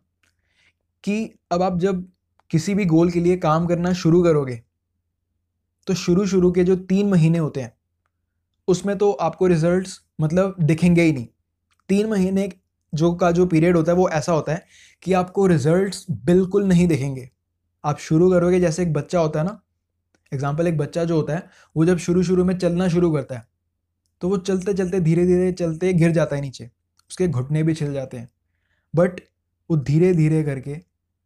कि 1.03 1.29
अब 1.51 1.61
आप 1.61 1.79
जब 1.79 2.07
किसी 2.51 2.73
भी 2.75 2.85
गोल 2.85 3.11
के 3.11 3.19
लिए 3.19 3.37
काम 3.39 3.65
करना 3.67 3.93
शुरू 3.95 4.23
करोगे 4.23 4.61
तो 5.87 5.93
शुरू 5.95 6.25
शुरू 6.27 6.51
के 6.51 6.63
जो 6.63 6.75
तीन 6.75 7.09
महीने 7.09 7.37
होते 7.37 7.61
हैं, 7.61 7.73
उसमें 8.67 8.97
तो 8.97 9.11
आपको 9.11 9.47
रिजल्ट्स 9.47 9.99
मतलब 10.21 10.55
दिखेंगे 10.61 11.01
ही 11.01 11.11
नहीं। 11.11 11.27
तीन 11.89 12.09
महीने 12.09 12.49
जो 12.93 13.13
का 13.13 13.31
जो 13.31 13.45
पीरियड 13.45 13.77
होता 13.77 13.91
है, 13.91 13.97
वो 13.97 14.09
ऐसा 14.09 14.31
होता 14.31 14.53
है 14.53 14.65
कि 15.03 15.13
आपको 15.13 15.45
रिजल्ट्स 15.47 16.05
बिल्कुल 16.11 16.67
नहीं 16.67 16.87
दिखेंगे। 16.87 17.29
आप 17.83 17.97
शुरू 17.99 18.29
करोगे, 18.31 18.59
जैसे 18.59 18.83
एक 18.83 18.93
बच्चा 18.93 19.19
होता 19.19 19.39
है 19.39 19.45
ना 19.45 19.59
एग्ज़ाम्पल 20.33 20.67
एक 20.67 20.77
बच्चा 20.77 21.03
जो 21.05 21.15
होता 21.15 21.33
है, 21.33 21.49
वो 21.75 21.85
जब 21.85 21.97
शुरू 21.99 22.23
शुरू 22.23 22.45
में 22.45 22.57
चलना 22.57 22.87
शुरू 22.89 23.11
करता 23.11 23.35
है 23.35 23.47
तो 24.21 24.29
वो 24.29 24.37
चलते 24.39 24.73
चलते 24.73 24.99
धीरे 24.99 25.25
धीरे 25.25 25.51
चलते 25.51 25.91
गिर 25.93 26.11
जाता 26.11 26.35
है 26.35 26.41
नीचे। 26.41 26.69
उसके 27.11 27.27
घुटने 27.27 27.63
भी 27.63 27.73
छिल 27.73 27.93
जाते 27.93 28.17
हैं। 28.17 28.29
बट 28.93 29.19
वो 29.69 29.77
धीरे 29.79 30.13
धीरे 30.13 30.43
करके 30.43 30.75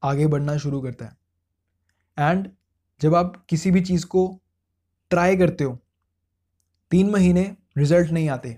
आगे 0.03 0.27
बढ़ना 0.27 0.57
शुरू 0.57 0.81
करता 0.81 1.05
है। 1.05 2.29
एंड 2.29 2.47
जब 3.01 3.15
आप 3.15 3.45
किसी 3.49 3.71
भी 3.71 3.81
चीज़ 3.81 4.05
को 4.05 4.27
ट्राई 5.11 5.37
करते 5.37 5.63
हो, 5.63 5.77
तीन 6.91 7.09
महीने 7.09 7.43
रिज़ल्ट 7.77 8.11
नहीं 8.11 8.29
आते। 8.29 8.57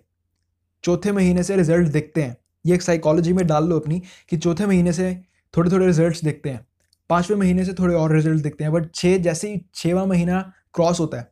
चौथे 0.84 1.12
महीने 1.12 1.44
से 1.44 1.56
रिज़ल्ट 1.56 1.88
दिखते 1.88 2.24
हैं। 2.24 2.36
ये 2.66 2.76
एक 2.76 2.82
साइकोलॉजी 2.82 3.34
में 3.34 3.46
डाल 3.48 3.68
लो 3.70 3.80
अपनी 3.80 4.02
कि 4.30 4.38
चौथे 4.38 4.66
महीने 4.66 4.94
से 4.94 5.14
थोड़े 5.54 5.72
थोड़े 5.72 5.86
रिजल्ट्स 5.86 6.24
दिखते 6.24 6.50
हैं। 6.50 6.66
पाँचवें 7.10 7.38
महीने 7.38 7.66
से 7.66 7.74
थोड़े 7.74 7.96
और 7.96 8.16
रिज़ल्ट 8.16 8.44
दिखते 8.44 8.64
हैं 8.64 8.74
बट 8.74 8.94
छः 8.96 9.18
जैसे 9.20 9.52
ही 9.52 9.62
छवा 9.76 10.06
महीना 10.06 10.42
क्रॉस 10.76 11.00
होता 11.00 11.18
है, 11.18 11.32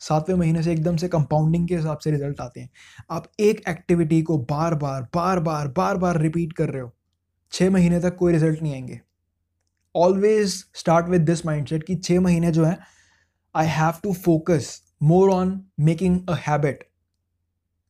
सातवें 0.00 0.36
महीने 0.36 0.62
से 0.62 0.72
एकदम 0.72 0.96
से 0.96 1.08
कंपाउंडिंग 1.08 1.68
के 1.68 1.76
हिसाब 1.76 1.98
से 1.98 2.10
रिज़ल्ट 2.10 2.40
आते 2.40 2.60
हैं। 2.60 2.70
आप 3.10 3.30
एक 3.40 3.62
एक्टिविटी 3.68 4.20
को 4.22 4.38
बार 4.40 4.74
बार 4.74 5.02
बार 5.14 5.40
बार 5.40 5.68
बार 5.68 5.96
बार 5.98 6.20
रिपीट 6.20 6.52
कर 6.52 6.70
रहे 6.70 6.82
हो 6.82 6.92
छः 7.52 7.70
महीने 7.70 8.00
तक 8.00 8.16
कोई 8.16 8.32
रिज़ल्ट 8.32 8.62
नहीं 8.62 8.72
आएँगे। 8.72 9.00
Always 9.94 10.52
start 10.74 11.08
with 11.08 11.22
this 11.22 11.44
mindset 11.68 11.84
कि 11.84 11.96
छः 11.96 12.20
महीने 12.20 12.50
जो 12.52 12.64
है 12.64 12.78
I 13.54 13.66
have 13.68 14.00
to 14.02 14.12
focus 14.14 14.80
more 15.02 15.30
on 15.30 15.60
making 15.80 16.20
a 16.28 16.36
habit 16.46 16.84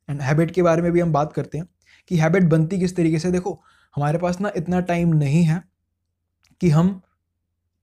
and 0.09 0.21
habit 0.21 0.51
के 0.51 0.63
बारे 0.63 0.83
में 0.83 0.91
भी 0.93 1.01
हम 1.01 1.13
बात 1.13 1.33
करते 1.33 1.59
हैं 1.59 1.67
कि 2.11 2.17
हैबिट 2.19 2.45
बनती 2.45 2.79
किस 2.81 2.97
तरीके 2.97 3.19
से? 3.19 3.31
देखो, 3.31 3.61
हमारे 3.95 4.19
पास 4.19 4.41
ना 4.41 4.53
इतना 4.57 4.81
टाइम 4.83 5.15
नहीं 5.15 5.43
है 5.45 5.63
कि 6.61 6.71
हम 6.71 7.01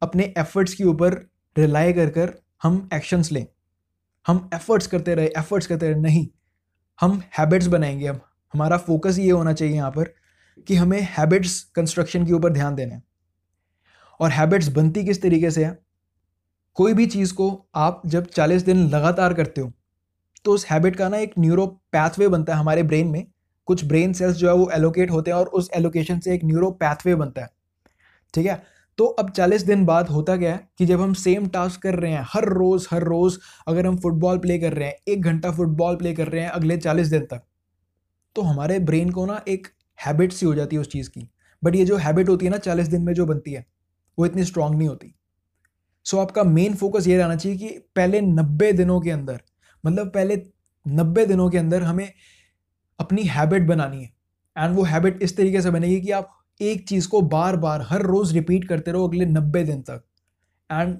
अपने 0.02 0.34
एफर्ट्स 0.38 0.74
के 0.74 0.84
ऊपर 0.84 1.14
रिलाई 1.58 1.94
कर 1.94 2.10
कर 2.10 2.34
हम 2.64 2.90
एक्शंस 2.94 3.32
लें। 3.32 3.46
हम 4.28 4.50
एफर्ट्स 4.54 4.88
करते 4.88 5.16
रहे 5.16 5.28
एफर्ट्स 5.38 5.68
करते 5.68 5.92
रहे, 5.92 6.02
नहीं। 6.02 6.28
हम 7.02 7.22
हैबिट्स 7.40 7.68
बनाएँगे 7.68 8.08
अब। 8.08 8.22
हमारा 8.54 8.78
फोकस 8.78 9.18
ये 9.20 9.32
होना 9.32 9.54
चाहिए 9.54 9.76
यहाँ 9.76 9.92
पर 9.92 10.14
कि 10.68 10.76
हमें 10.76 11.00
हैबिट्स 11.18 11.62
कंस्ट्रक्शन 11.76 12.26
के 12.26 12.34
ऊपर 12.34 12.54
ध्यान 12.54 12.76
देना 12.76 12.96
है। 12.96 13.04
और 14.20 14.32
हैबिट्स 14.32 14.68
बनती 14.68 15.04
किस 15.06 15.22
तरीके 15.22 15.52
से 15.52 15.66
है? 15.66 15.78
कोई 16.78 16.94
भी 16.94 17.06
चीज़ 17.08 17.34
को 17.34 17.50
आप 17.76 18.02
जब 18.06 18.26
40 18.26 18.62
दिन 18.62 18.88
लगातार 18.90 19.34
करते 19.34 19.62
हो 19.62 19.72
तो 20.46 20.54
उस 20.54 20.66
हैबिट 20.66 20.96
का 20.96 21.10
ना 21.10 21.18
एक 21.18 21.34
न्यूरो 21.40 21.66
पैथवे 21.92 22.28
बनता 22.28 22.54
है 22.54 22.60
हमारे 22.60 22.84
ब्रेन 22.84 23.08
में। 23.08 23.26
कुछ 23.66 23.84
ब्रेन 23.86 24.14
सेल्स 24.14 24.36
जो 24.38 24.48
है 24.48 24.54
वो 24.54 24.70
एलोकेट 24.74 25.12
होते 25.12 25.32
हैं 25.32 25.38
और 25.38 25.48
उस 25.48 25.70
एलोकेशन 25.74 26.20
से 26.20 26.34
एक 26.36 26.44
न्यूरो 26.44 26.72
पैथवे 26.72 27.16
बनता 27.16 27.42
है। 27.42 27.50
ठीक 28.34 28.46
है? 28.46 28.62
तो 28.98 29.06
अब 29.06 29.30
40 29.32 29.62
दिन 29.62 29.86
बाद 29.86 30.10
होता 30.10 30.38
क्या 30.38 30.54
है 30.54 30.68
कि 30.78 30.86
जब 30.86 31.02
हम 31.02 31.14
सेम 31.14 31.48
टास्क 31.48 31.82
कर 31.82 31.96
रहे 31.96 32.12
हैं, 32.12 32.26
हर 32.34 32.46
रोज़ 32.46 32.88
हर 32.92 33.04
रोज़ 33.04 33.38
अगर 33.68 33.88
हम 33.88 33.98
फुटबॉल 33.98 34.38
प्ले 34.38 34.60
कर 34.60 34.74
रहे 34.74 34.88
हैं, 34.88 34.96
एक 35.08 35.22
घंटा 35.22 35.52
फुटबॉल 35.52 35.96
प्ले 35.96 36.14
कर 36.14 36.28
रहे 36.28 36.44
हैं 36.44 36.50
अगले 36.50 36.78
40 36.78 37.08
दिन 37.08 37.26
तक 37.26 37.42
तो 38.36 38.42
हमारे 38.42 38.80
ब्रेन 38.80 39.10
को 39.10 39.26
ना 39.26 39.42
एक 39.48 39.68
हैबिट 40.06 40.32
सी 40.32 40.46
हो 40.46 40.56
जाती 40.56 40.76
है 40.76 40.82
उस 40.82 40.88
चीज़ 40.88 41.10
की। 41.10 41.28
बट 41.64 41.76
ये 41.76 41.86
जो 41.86 41.98
हैबिट 41.98 42.30
होती 42.30 42.46
है 42.46 42.52
ना 42.52 42.58
चालीस 42.58 42.88
दिन 42.88 43.02
में 43.02 43.14
जो 43.14 43.26
बनती 43.26 43.54
है, 43.54 43.66
वो 44.20 44.26
इतनी 44.26 44.44
स्ट्रांग 44.44 44.76
नहीं 44.76 44.88
होती। 44.88 45.14
सो 46.06 46.18
आपका 46.18 46.44
मेन 46.44 46.76
फोकस 46.76 47.08
ये 47.08 47.18
रहना 47.18 47.36
चाहिए 47.36 47.58
कि 47.58 47.68
पहले 47.96 48.22
नब्बे 48.22 48.72
दिनों 48.74 49.02
के 49.02 49.12
अंदर 49.12 49.42
मतलब 49.86 50.10
पहले 50.10 50.42
नब्बे 50.88 51.26
दिनों 51.26 51.50
के 51.50 51.58
अंदर 51.58 51.84
हमें 51.84 52.12
अपनी 53.00 53.24
हैबिट 53.24 53.68
बनानी 53.68 54.04
है। 54.04 54.14
एंड 54.58 54.76
वो 54.76 54.84
हैबिट 54.84 55.24
इस 55.24 55.38
तरीके 55.38 55.62
से 55.62 55.72
बनेगी 55.72 56.02
कि 56.02 56.12
आप 56.12 56.41
एक 56.62 56.88
चीज़ 56.88 57.08
को 57.10 57.22
बार 57.22 57.56
बार 57.58 57.82
हर 57.82 58.02
रोज़ 58.02 58.34
रिपीट 58.34 58.68
करते 58.68 58.92
रहो 58.92 59.08
अगले 59.08 59.26
नब्बे 59.26 59.64
दिन 59.64 59.82
तक। 59.82 60.04
एंड 60.70 60.96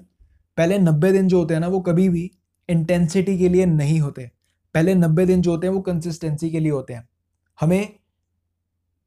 पहले 0.58 0.78
नब्बे 0.78 1.12
दिन 1.12 1.28
जो 1.28 1.38
होते 1.38 1.54
हैं 1.54 1.60
ना, 1.60 1.68
वो 1.68 1.80
कभी 1.80 2.08
भी 2.08 2.30
इंटेंसिटी 2.68 3.38
के 3.38 3.48
लिए 3.48 3.66
नहीं 3.66 4.00
होते। 4.00 4.30
पहले 4.74 4.94
नब्बे 4.94 5.26
दिन 5.26 5.42
जो 5.42 5.50
होते 5.50 5.66
हैं, 5.66 5.74
वो 5.74 5.80
कंसिस्टेंसी 5.80 6.50
के 6.50 6.60
लिए 6.60 6.72
होते 6.72 6.94
हैं। 6.94 7.08
हमें 7.58 7.94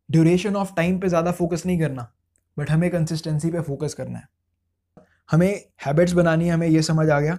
ड्यूरेशन 0.10 0.56
ऑफ़ 0.56 0.74
टाइम 0.76 1.00
पे 1.00 1.10
ज़्यादा 1.10 1.32
फोकस 1.32 1.66
नहीं 1.66 1.80
करना 1.80 2.12
बट 2.58 2.70
हमें 2.72 2.90
कंसिस्टेंसी 2.90 3.52
पे 3.52 3.62
फोकस 3.62 3.94
करना 3.94 4.20
है। 4.20 4.28
हमें 5.30 5.64
हैबिट्स 5.86 6.14
बनानी 6.14 6.46
है, 6.46 6.52
हमें 6.52 6.68
ये 6.68 6.82
समझ 6.82 7.10
आ 7.10 7.20
गया। 7.20 7.38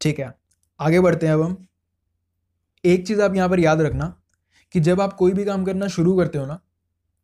ठीक 0.00 0.18
है, 0.20 0.32
आगे 0.80 1.00
बढ़ते 1.00 1.26
हैं 1.26 1.34
अब 1.34 1.42
हम। 1.42 1.56
एक 2.84 3.06
चीज़ 3.06 3.20
आप 3.22 3.34
यहाँ 3.34 3.48
पर 3.48 3.60
याद 3.60 3.80
रखना 3.80 4.14
कि 4.74 4.80
जब 4.80 5.00
आप 5.00 5.12
कोई 5.12 5.32
भी 5.32 5.44
काम 5.44 5.64
करना 5.64 5.86
शुरू 5.88 6.16
करते 6.16 6.38
हो 6.38 6.46
ना 6.46 6.60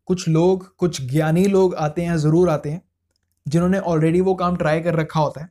कुछ 0.08 0.28
लोग, 0.28 0.74
कुछ 0.76 1.00
ज्ञानी 1.02 1.44
लोग 1.46 1.74
आते 1.76 2.02
हैं, 2.02 2.16
ज़रूर 2.16 2.50
आते 2.50 2.70
हैं, 2.70 2.82
जिन्होंने 3.46 3.78
ऑलरेडी 3.78 4.20
वो 4.20 4.34
काम 4.34 4.56
ट्राई 4.56 4.80
कर 4.80 4.94
रखा 4.94 5.20
होता 5.20 5.40
है 5.40 5.50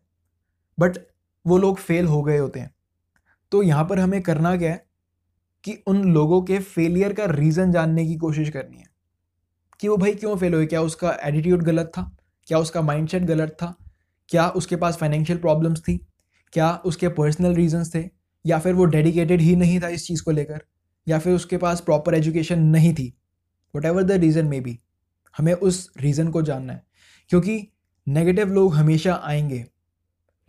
बट 0.77 0.97
वो 1.45 1.57
लोग 1.57 1.77
फेल 1.77 2.05
हो 2.05 2.21
गए 2.23 2.37
होते 2.37 2.59
हैं। 2.59 2.73
तो 3.51 3.61
यहाँ 3.63 3.83
पर 3.85 3.99
हमें 3.99 4.21
करना 4.21 4.55
क्या 4.57 4.71
है 4.71 4.85
कि 5.63 5.73
उन 5.87 6.03
लोगों 6.05 6.41
के 6.41 6.59
फेलियर 6.59 7.13
का 7.13 7.25
रीज़न 7.25 7.71
जानने 7.71 8.05
की 8.05 8.15
कोशिश 8.17 8.49
करनी 8.49 8.77
है, 8.77 8.87
कि 9.79 9.87
वो 9.87 9.97
भाई 9.97 10.13
क्यों 10.13 10.35
फेल 10.37 10.53
हुए? 10.53 10.65
क्या 10.65 10.81
उसका 10.81 11.11
एटीट्यूड 11.23 11.63
गलत 11.63 11.91
था? 11.97 12.09
क्या 12.47 12.57
उसका 12.59 12.81
माइंडसेट 12.81 13.23
गलत 13.23 13.57
था? 13.61 13.73
क्या 14.29 14.47
उसके 14.51 14.75
पास 14.75 14.97
फाइनेंशियल 14.97 15.39
प्रॉब्लम्स 15.39 15.81
थी? 15.81 15.97
क्या 16.53 16.71
उसके 16.85 17.07
पर्सनल 17.09 17.55
रीजंस 17.55 17.93
थे? 17.95 18.03
या 18.45 18.59
फिर 18.59 18.73
वो 18.73 18.85
डेडिकेटेड 18.85 19.41
ही 19.41 19.55
नहीं 19.55 19.79
था 19.81 19.87
इस 19.89 20.07
चीज़ 20.07 20.23
को 20.23 20.31
लेकर? 20.31 20.61
या 21.07 21.19
फिर 21.19 21.33
उसके 21.33 21.57
पास 21.57 21.81
प्रॉपर 21.81 22.15
एजुकेशन 22.15 22.59
नहीं 22.61 22.93
थी? 22.93 23.13
Whatever 23.85 24.03
the 24.03 24.11
reason 24.11 24.45
may 24.45 24.59
be 24.61 24.79
हमें 25.37 25.53
उस 25.53 25.89
रीज़न 26.01 26.27
को 26.27 26.41
जानना 26.41 26.73
है। 26.73 26.83
क्योंकि 27.29 27.67
नेगेटिव 28.07 28.51
लोग 28.53 28.73
हमेशा 28.75 29.13
आएँगे 29.23 29.65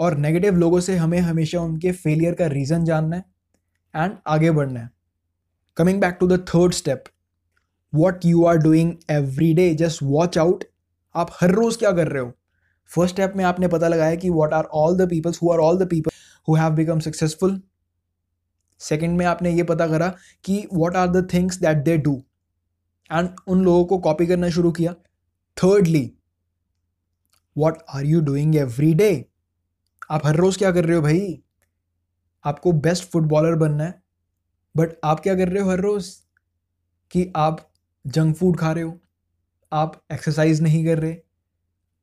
और 0.00 0.16
नेगेटिव 0.16 0.56
लोगों 0.56 0.80
से 0.80 0.96
हमें 0.96 1.18
हमेशा 1.20 1.60
उनके 1.60 1.92
फेलियर 1.92 2.34
का 2.34 2.46
रीज़न 2.46 2.84
जानना 2.84 3.16
है 3.16 3.24
एंड 3.94 4.16
आगे 4.26 4.50
बढ़ना 4.50 4.80
है। 4.80 4.90
Coming 5.76 6.00
back 6.00 6.16
to 6.20 6.26
the 6.26 6.44
third 6.48 6.72
step 6.72 7.04
what 7.92 8.24
you 8.24 8.44
are 8.44 8.56
doing 8.56 8.92
every 9.10 9.52
day 9.54 9.74
just 9.74 10.02
watch 10.02 10.38
out 10.38 10.64
आप 11.14 11.30
हर 11.40 11.50
रोज़ 11.50 11.78
क्या 11.78 11.92
कर 11.92 12.08
रहे 12.08 12.22
हो? 12.22 12.32
फ़र्स्ट 12.90 13.14
स्टेप 13.14 13.32
में 13.36 13.44
आपने 13.44 13.68
पता 13.68 13.88
लगाया 13.88 14.14
कि 14.14 14.30
what 14.30 14.52
are 14.54 14.64
all 14.74 14.96
the 14.96 15.08
peoples 15.10 15.38
who 15.42 15.52
are 15.52 15.58
all 15.58 15.78
the 15.78 15.88
people 15.88 16.10
who 16.48 16.54
have 16.54 16.72
become 16.74 17.00
successful 17.00 17.60
second 18.80 19.16
में 19.18 19.24
आपने 19.26 19.50
ये 19.50 19.62
पता 19.62 19.86
करा 19.86 20.12
कि 20.44 20.66
what 20.72 20.96
are 20.96 21.08
the 21.08 21.28
things 21.32 21.56
that 21.56 21.76
they 21.76 21.96
do 21.98 22.22
and 23.12 23.30
उन 23.46 23.64
लोगों 23.64 23.84
को 23.84 23.98
कॉपी 23.98 24.26
करना 24.26 24.48
शुरू 24.50 24.72
किया. 24.72 24.94
Thirdly 25.56 26.12
what 27.58 27.78
are 27.94 28.04
you 28.04 28.20
doing 28.20 28.56
every 28.56 28.94
day 28.94 29.24
आप 30.10 30.26
हर 30.26 30.36
रोज़ 30.36 30.58
क्या 30.58 30.72
कर 30.72 30.84
रहे 30.84 30.96
हो 30.96 31.02
भाई? 31.02 31.42
आपको 32.44 32.72
बेस्ट 32.72 33.04
फुटबॉलर 33.04 33.54
बनना 33.54 33.84
है. 33.84 34.02
बट 34.76 34.88
आप 35.04 35.20
क्या 35.20 35.34
कर 35.34 35.48
रहे 35.48 35.62
हो 35.62 35.70
हर 35.70 35.80
रोज़? 35.80 36.16
कि 37.10 37.32
आप 37.36 37.72
जंक 38.06 38.36
फ़ूड 38.36 38.56
खा 38.56 38.72
रहे 38.72 38.84
हो. 38.84 39.00
आप 39.72 40.04
एक्सरसाइज 40.12 40.62
नहीं 40.62 40.86
कर 40.86 40.98
रहे. 40.98 41.16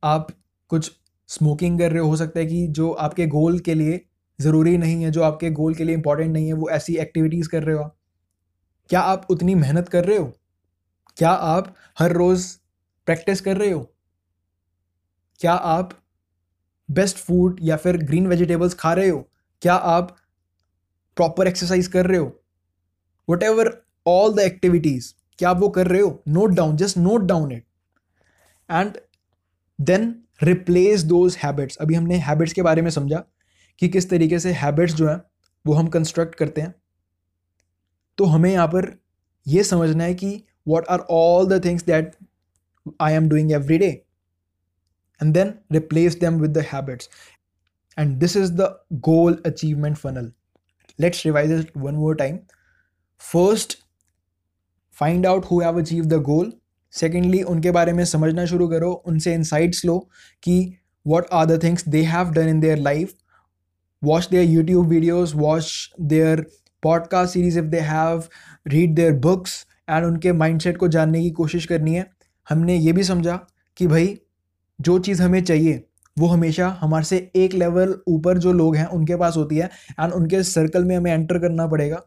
आप 0.04 0.30
कुछ 0.68 0.92
स्मोकिंग 1.28 1.78
कर 1.78 1.90
रहे 1.92 2.00
हो. 2.00 2.16
सकता 2.16 2.40
है 2.40 2.46
कि 2.46 2.66
जो 2.68 2.90
आपके 2.90 3.26
गोल 3.26 3.58
के 3.58 3.74
लिए 3.74 4.06
ज़रूरी 4.40 4.78
नहीं 4.78 5.02
है, 5.04 5.10
जो 5.10 5.22
आपके 5.22 5.50
गोल 5.50 5.74
के 5.74 5.84
लिए 5.84 5.94
इंपॉर्टेंट 5.94 6.32
नहीं 6.32 6.46
है, 6.46 6.52
वो 6.52 6.70
ऐसी 6.70 6.96
एक्टिविटीज़ 6.96 7.48
कर 7.48 7.62
रहे 7.62 7.76
हो 7.76 7.84
क्या 8.88 9.00
आप 9.00 9.26
उतनी 9.30 9.54
मेहनत 9.54 9.88
कर 9.88 10.04
रहे 10.04 10.18
हो? 10.18 10.32
क्या 11.16 11.30
आप 11.30 11.74
हर 11.98 12.12
रोज़ 12.12 12.56
प्रैक्टिस 13.06 13.40
कर 13.40 13.56
रहे 13.56 13.70
हो? 13.70 13.94
क्या 15.40 15.52
आप 15.52 15.98
बेस्ट 16.90 17.16
फ़ूड 17.16 17.58
या 17.62 17.76
फिर 17.76 17.96
ग्रीन 17.96 18.26
वेजिटेबल्स 18.26 18.74
खा 18.74 18.92
रहे 18.92 19.08
हो? 19.08 19.28
क्या 19.62 19.74
आप 19.74 20.16
प्रॉपर 21.16 21.46
एक्सरसाइज 21.46 21.86
कर 21.86 22.06
रहे 22.06 22.18
हो? 22.18 22.42
What 23.30 23.42
ever 23.42 23.82
all 24.06 24.34
the 24.34 24.38
activities 24.38 25.12
क्या 25.38 25.50
आप 25.50 25.58
वो 25.58 25.68
कर 25.68 25.86
रहे 25.86 26.00
हो? 26.00 26.22
Note 26.28 26.50
down 26.50 26.76
just 26.76 26.98
note 26.98 27.20
down 27.20 27.52
it 27.52 27.64
and 28.70 28.98
then 29.80 30.24
replace 30.42 31.02
those 31.02 31.36
habits 31.36 31.76
अभी 31.76 31.94
हमने 31.94 32.16
हैबिट्स 32.16 32.52
के 32.52 32.62
बारे 32.62 32.82
में 32.82 32.90
समझा 32.90 33.24
कि 33.78 33.88
किस 33.88 34.10
तरीके 34.10 34.38
से 34.38 34.52
हैबिट्स 34.52 34.94
जो 34.94 35.08
हैं, 35.08 35.20
वो 35.66 35.74
हम 35.74 35.86
कंस्ट्रक्ट 35.86 36.34
करते 36.34 36.60
हैं। 36.60 36.74
तो 38.18 38.24
हमें 38.24 38.50
यहाँ 38.52 38.66
पर 38.66 39.00
ये 39.46 39.64
समझना 39.64 40.04
है 40.04 40.14
कि 40.14 40.44
what 40.63 40.89
are 40.89 41.01
all 41.07 41.45
the 41.45 41.59
things 41.59 41.83
that 41.83 42.15
I 42.99 43.11
am 43.11 43.29
doing 43.29 43.53
every 43.53 43.77
day 43.77 44.03
and 45.19 45.33
then 45.33 45.59
replace 45.69 46.15
them 46.15 46.37
with 46.39 46.53
the 46.53 46.63
habits. 46.63 47.09
And 47.97 48.19
this 48.19 48.35
is 48.35 48.55
the 48.55 48.77
goal 49.01 49.35
achievement 49.45 49.97
funnel. 49.97 50.31
Let's 50.99 51.25
revise 51.25 51.51
it 51.51 51.75
one 51.75 51.95
more 51.95 52.15
time. 52.15 52.45
First, 53.17 53.77
find 54.91 55.25
out 55.25 55.45
who 55.45 55.61
have 55.61 55.77
achieved 55.77 56.09
the 56.09 56.19
goal. 56.19 56.51
Secondly, 56.89 57.43
उनके 57.43 57.71
बारे 57.71 57.93
में 57.93 58.03
समझना 58.05 58.45
शुरू 58.51 58.67
करो 58.69 58.91
उनसे 59.07 59.35
insights 59.37 59.83
लो 59.85 59.97
कि 60.43 60.77
what 61.03 61.27
are 61.31 61.45
the 61.45 61.57
things 61.57 61.83
they 61.83 62.03
have 62.03 62.33
done 62.33 62.47
in 62.47 62.59
their 62.59 62.77
life. 62.77 63.13
Watch 64.01 64.29
their 64.29 64.45
YouTube 64.45 64.89
videos, 64.93 65.33
watch 65.33 65.91
their 65.97 66.45
podcast 66.83 67.29
series 67.29 67.55
if 67.55 67.71
they 67.71 67.81
have, 67.81 68.29
read 68.71 68.95
their 68.95 69.13
books, 69.13 69.65
and 69.92 70.06
उनके 70.06 70.32
mindset 70.32 70.76
को 70.76 70.88
जानने 70.88 71.22
की 71.22 71.30
कोशिश 71.30 71.66
करनी 71.66 71.94
है। 71.94 72.06
हमने 72.48 72.76
ये 72.76 72.92
भी 72.92 73.02
समझा 73.02 73.38
कि 73.76 73.86
भाई, 73.86 74.18
जो 74.80 74.98
चीज़ 74.98 75.22
हमें 75.22 75.42
चाहिए, 75.44 75.84
वो 76.16 76.26
हमेशा 76.26 76.68
हमारे 76.80 77.04
से 77.04 77.16
एक 77.36 77.54
लेवल 77.54 77.94
ऊपर 78.08 78.38
जो 78.38 78.52
लोग 78.52 78.76
हैं, 78.76 78.86
उनके 78.86 79.16
पास 79.16 79.36
होती 79.36 79.56
है 79.56 79.70
एंड 80.00 80.12
उनके 80.12 80.42
सर्कल 80.42 80.84
में 80.84 80.96
हमें 80.96 81.12
एंटर 81.12 81.38
करना 81.38 81.66
पड़ेगा। 81.66 82.02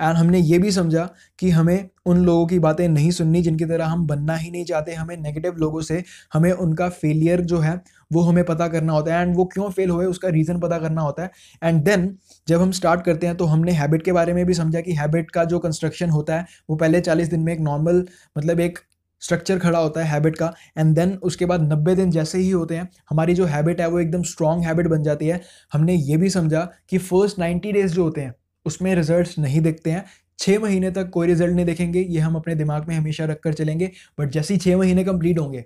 एंड 0.00 0.16
हमने 0.16 0.38
ये 0.38 0.58
भी 0.58 0.70
समझा 0.72 1.08
कि 1.38 1.50
हमें 1.50 1.88
उन 2.06 2.24
लोगों 2.24 2.46
की 2.46 2.58
बातें 2.58 2.88
नहीं 2.88 3.10
सुननी 3.10 3.42
जिनकी 3.42 3.64
तरह 3.64 3.86
हम 3.86 4.06
बनना 4.06 4.34
ही 4.36 4.50
नहीं 4.50 4.64
चाहते। 4.64 4.94
हमें 4.94 5.16
नेगेटिव 5.16 5.56
लोगों 5.58 5.80
से 5.80 6.02
हमें 6.32 6.50
उनका 6.52 6.88
फेलियर 6.90 7.40
जो 7.42 7.58
है, 7.58 7.80
वो 8.12 8.22
हमें 8.22 8.44
पता 8.44 8.68
करना 8.68 8.92
होता 8.92 9.14
है। 9.14 9.22
एंड 9.22 9.36
वो 9.36 9.44
क्यों 9.44 9.70
फेल 9.70 9.90
हुए, 9.90 10.06
उसका 10.06 10.28
रीज़न 10.28 10.60
पता 10.60 10.78
करना 10.78 11.02
होता 11.02 11.22
है। 11.22 11.30
एंड 11.62 11.82
देन 11.84 12.14
जब 12.48 12.60
हम 12.60 12.70
स्टार्ट 12.72 13.04
करते 13.04 13.26
हैं 13.26 13.36
तो 13.36 13.44
हमने 13.44 13.72
हैबिट 13.72 14.02
के 14.02 14.12
बारे 14.12 14.32
में 14.32 14.44
भी 14.46 14.54
समझा 14.54 14.80
कि 14.80 14.92
हैबिट 14.92 15.30
का 15.30 15.44
जो 15.44 15.58
कंस्ट्रक्शन 15.58 16.10
होता 16.10 16.36
है, 16.36 16.46
वो 16.70 16.76
पहले 16.76 17.00
चालीस 17.00 17.28
दिन 17.28 17.40
में 17.40 17.52
एक 17.52 17.60
नॉर्मल 17.60 18.04
मतलब 18.38 18.60
एक 18.60 18.78
स्ट्रक्चर 19.22 19.58
खड़ा 19.58 19.78
होता 19.78 20.00
है 20.00 20.06
हैबिट 20.06 20.36
का। 20.36 20.52
एंड 20.78 20.94
देन 20.94 21.12
उसके 21.22 21.46
बाद 21.46 21.72
नब्बे 21.72 21.94
दिन 21.94 22.10
जैसे 22.10 22.38
ही 22.38 22.50
होते 22.50 22.76
हैं, 22.76 22.88
हमारी 23.10 23.34
जो 23.34 23.44
हैबिट 23.46 23.80
है, 23.80 23.88
वो 23.88 24.00
एकदम 24.00 24.22
स्ट्रॉन्ग 24.24 24.64
हैबिट 24.64 24.86
बन 24.86 25.02
जाती 25.02 25.26
है। 25.26 25.40
हमने 25.72 25.94
ये 25.94 26.16
भी 26.16 26.30
समझा 26.30 26.68
कि 26.88 26.98
फ़र्स्ट 26.98 27.38
नाइन्टी 27.38 27.72
डेज़ 27.72 27.94
जो 27.94 28.02
होते 28.02 28.20
हैं 28.20 28.34
उसमें 28.66 28.94
रिजल्ट्स 28.94 29.38
नहीं 29.38 29.60
देखते 29.60 29.90
हैं। 29.90 30.04
छः 30.38 30.58
महीने 30.58 30.90
तक 30.90 31.10
कोई 31.10 31.26
रिज़ल्ट 31.26 31.54
नहीं 31.54 31.66
देखेंगे, 31.66 32.00
ये 32.00 32.20
हम 32.20 32.36
अपने 32.36 32.54
दिमाग 32.54 32.88
में 32.88 32.94
हमेशा 32.96 33.24
रख 33.24 33.40
कर 33.40 33.52
चलेंगे। 33.52 33.90
बट 34.18 34.30
जैसे 34.30 34.54
ही 34.54 34.60
छः 34.60 34.76
महीने 34.76 35.04
कंप्लीट 35.04 35.38
होंगे, 35.38 35.64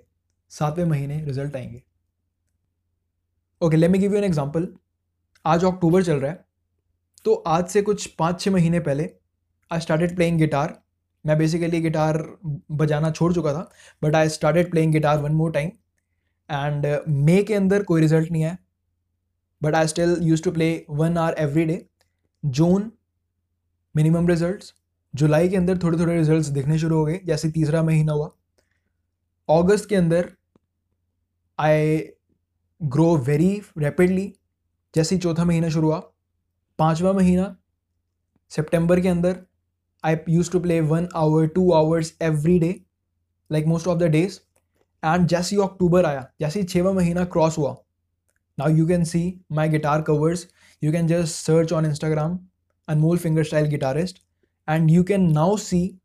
सातवें 0.49 0.85
महीने 0.85 1.23
रिज़ल्ट 1.25 1.55
आएँगे। 1.55 1.81
Okay 3.61 3.77
let 3.77 3.91
me 3.91 3.99
give 3.99 4.11
you 4.11 4.17
an 4.17 4.23
example 4.23 4.67
आज 5.45 5.65
अक्टूबर 5.65 6.03
चल 6.03 6.19
रहा 6.19 6.31
है 6.31 6.45
तो 7.25 7.33
आज 7.33 7.67
से 7.67 7.81
कुछ 7.81 8.05
पाँच 8.05 8.41
छः 8.41 8.51
महीने 8.51 8.79
पहले 8.79 9.09
आई 9.71 9.79
स्टार्टेड 9.79 10.15
प्लेइंग 10.15 10.37
गिटार 10.37 10.81
मैं 11.25 11.37
बेसिकली 11.37 11.81
गिटार 11.81 12.17
बजाना 12.71 13.11
छोड़ 13.11 13.33
चुका 13.33 13.53
था 13.53 13.71
but 14.03 14.15
I 14.15 14.29
started 14.29 14.71
playing 14.71 14.93
guitar 14.93 15.17
one 15.17 15.31
more 15.31 15.51
time 15.51 15.71
and 16.49 16.85
May 17.07 17.43
के 17.43 17.53
अंदर 17.53 17.83
कोई 17.83 18.01
रिज़ल्ट 18.01 18.31
नहीं 18.31 18.43
आया 18.43 18.57
but 19.63 19.75
I 19.75 19.87
still 19.87 20.17
use 20.21 20.43
to 20.43 20.51
play 20.51 20.85
one 20.89 21.17
hour 21.17 21.35
every 21.37 21.65
day 21.65 21.85
June 22.45 22.91
minimum 23.95 24.27
results 24.27 24.73
July 25.13 25.49
के 25.49 25.55
अंदर 25.57 25.77
थोड़े 25.77 25.97
थोड़े 25.99 26.15
रिजल्ट्स 26.15 26.47
दिखने 26.47 26.77
शुरू 26.79 26.97
हो 26.97 27.05
गए, 27.05 27.19
जैसे 27.25 27.49
तीसरा 27.51 27.83
महीना 27.83 28.13
हुआ। 28.13 28.29
अगस्त 29.49 29.89
के 29.89 29.95
अंदर 29.95 30.31
आई 31.59 31.97
ग्रो 32.81 33.15
वेरी 33.17 33.61
रैपिडली 33.77 34.33
जैसे 34.93 35.17
चौथा 35.17 35.45
महीना 35.45 35.69
शुरू 35.69 35.87
हुआ। 35.87 35.99
पाँचवा 36.79 37.13
महीना 37.13 37.55
सितंबर 38.51 38.99
के 39.01 39.07
अंदर 39.07 39.37
I 40.03 40.15
use 40.29 40.51
to 40.51 40.59
play 40.59 40.79
one 40.83 41.07
hour 41.15 41.47
two 41.47 41.71
hours 41.73 42.13
every 42.21 42.59
day 42.59 42.73
like 43.49 43.65
most 43.65 43.87
of 43.87 43.99
the 43.99 44.03
days 44.11 44.39
and 45.03 45.27
जैसे 45.27 45.55
ही 45.55 45.61
अक्टूबर 45.63 46.05
आया, 46.05 46.29
जैसे 46.39 46.59
ही 46.59 46.65
छवा 46.65 46.91
महीना 46.91 47.23
क्रॉस 47.25 47.57
हुआ 47.57 47.75
now 48.57 48.69
you 48.69 48.87
can 48.87 49.03
see 49.03 49.23
my 49.51 49.69
guitar 49.69 50.01
covers 50.01 50.47
you 50.85 50.91
can 50.91 51.07
just 51.07 51.35
search 51.35 51.73
on 51.73 51.85
Instagram 51.85 52.39
Anmol 52.87 53.17
fingerstyle 53.43 53.65
guitarist 53.65 54.21
and 54.69 54.91
you 54.91 55.03
can 55.03 55.31
now 55.31 55.57
see 55.57 55.99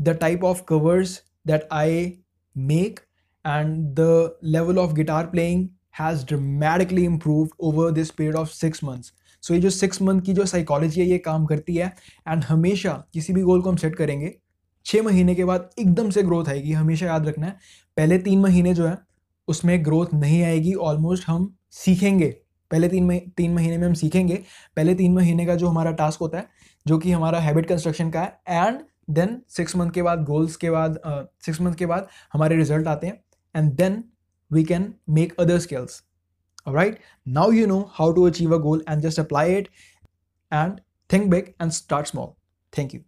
the 0.00 0.08
type 0.08 0.44
of 0.44 0.62
covers 0.62 1.22
that 1.46 1.68
I 1.72 2.12
make 2.56 3.00
and 3.46 3.76
the 4.00 4.38
level 4.44 4.78
of 4.78 4.92
guitar 4.92 5.26
playing 5.26 5.68
has 6.00 6.24
dramatically 6.26 7.04
improve 7.04 7.48
over 7.60 7.90
this 7.90 8.10
period 8.10 8.36
of 8.36 8.48
six 8.48 8.84
months 8.84 9.12
so 9.42 9.54
ये 9.54 9.60
जो 9.60 9.70
six 9.70 10.02
month 10.02 10.22
की 10.22 10.32
जो 10.32 10.46
psychology 10.46 11.00
है, 11.00 11.06
ये 11.06 11.18
काम 11.18 11.46
करती 11.46 11.76
है 11.76 11.94
and 12.28 12.44
हमेशा 12.44 13.04
किसी 13.12 13.32
भी 13.32 13.42
गोल 13.42 13.62
को 13.62 13.70
हम 13.70 13.76
सेट 13.76 13.96
करेंगे 13.96 14.34
छः 14.86 15.02
महीने 15.02 15.34
के 15.34 15.44
बाद 15.44 15.70
एकदम 15.78 16.10
से 16.10 16.22
ग्रोथ 16.22 16.48
आएगी, 16.48 16.72
हमेशा 16.72 17.06
याद 17.06 17.28
रखना 17.28 17.46
है। 17.46 17.58
पहले 17.96 18.18
तीन 18.18 18.40
महीने 18.40 18.74
जो 18.74 18.86
है, 18.86 18.98
उसमें 19.48 19.84
ग्रोथ 19.84 20.06
नहीं 20.14 20.42
आएगी 20.42 20.72
ऑलमोस्ट 20.74 21.24
हम 21.28 21.56
सीखेंगे। 21.70 22.39
पहले 22.70 22.88
तीन 22.88 23.04
मही 23.04 23.20
तीन 23.36 23.54
महीने 23.54 23.78
में 23.78 23.86
हम 23.86 23.94
सीखेंगे। 23.94 24.42
पहले 24.76 24.94
तीन 24.94 25.14
महीने 25.14 25.46
का 25.46 25.54
जो 25.54 25.68
हमारा 25.68 25.92
टास्क 25.92 26.20
होता 26.20 26.38
है 26.38 26.48
जो 26.86 26.98
कि 26.98 27.12
हमारा 27.12 27.38
हैबिट 27.40 27.66
कंस्ट्रक्शन 27.68 28.10
का 28.10 28.20
है 28.20 28.66
एंड 28.66 28.80
देन 29.10 29.40
सिक्स 29.48 29.76
मंथ 29.76 29.90
के 29.90 30.02
बाद 30.02 30.22
गोल्स 30.24 30.56
के 30.56 30.70
बाद 30.70 31.00
सिक्स 31.04 31.58
uh, 31.58 31.64
मंथ 31.64 31.74
के 31.74 31.86
बाद 31.86 32.08
हमारे 32.32 32.56
रिज़ल्ट 32.56 32.86
आते 32.86 33.06
हैं 33.06 33.20
and 33.54 33.72
then 33.72 34.02
we 34.50 34.64
can 34.64 34.92
make 35.10 35.34
other 35.40 35.58
skills 35.58 36.02
right 36.68 36.98
now 37.28 37.52
you 37.52 37.66
know 37.66 37.80
how 37.92 38.12
to 38.12 38.26
achieve 38.26 38.54
a 38.54 38.58
goal 38.58 38.84
and 38.88 39.02
just 39.02 39.20
apply 39.20 39.54
it 39.54 39.68
and 40.52 40.80
think 41.12 41.26
big 41.26 41.52
and 41.62 41.70
start 41.72 42.06
small 42.06 42.32
thank 42.72 42.94
you 42.94 43.00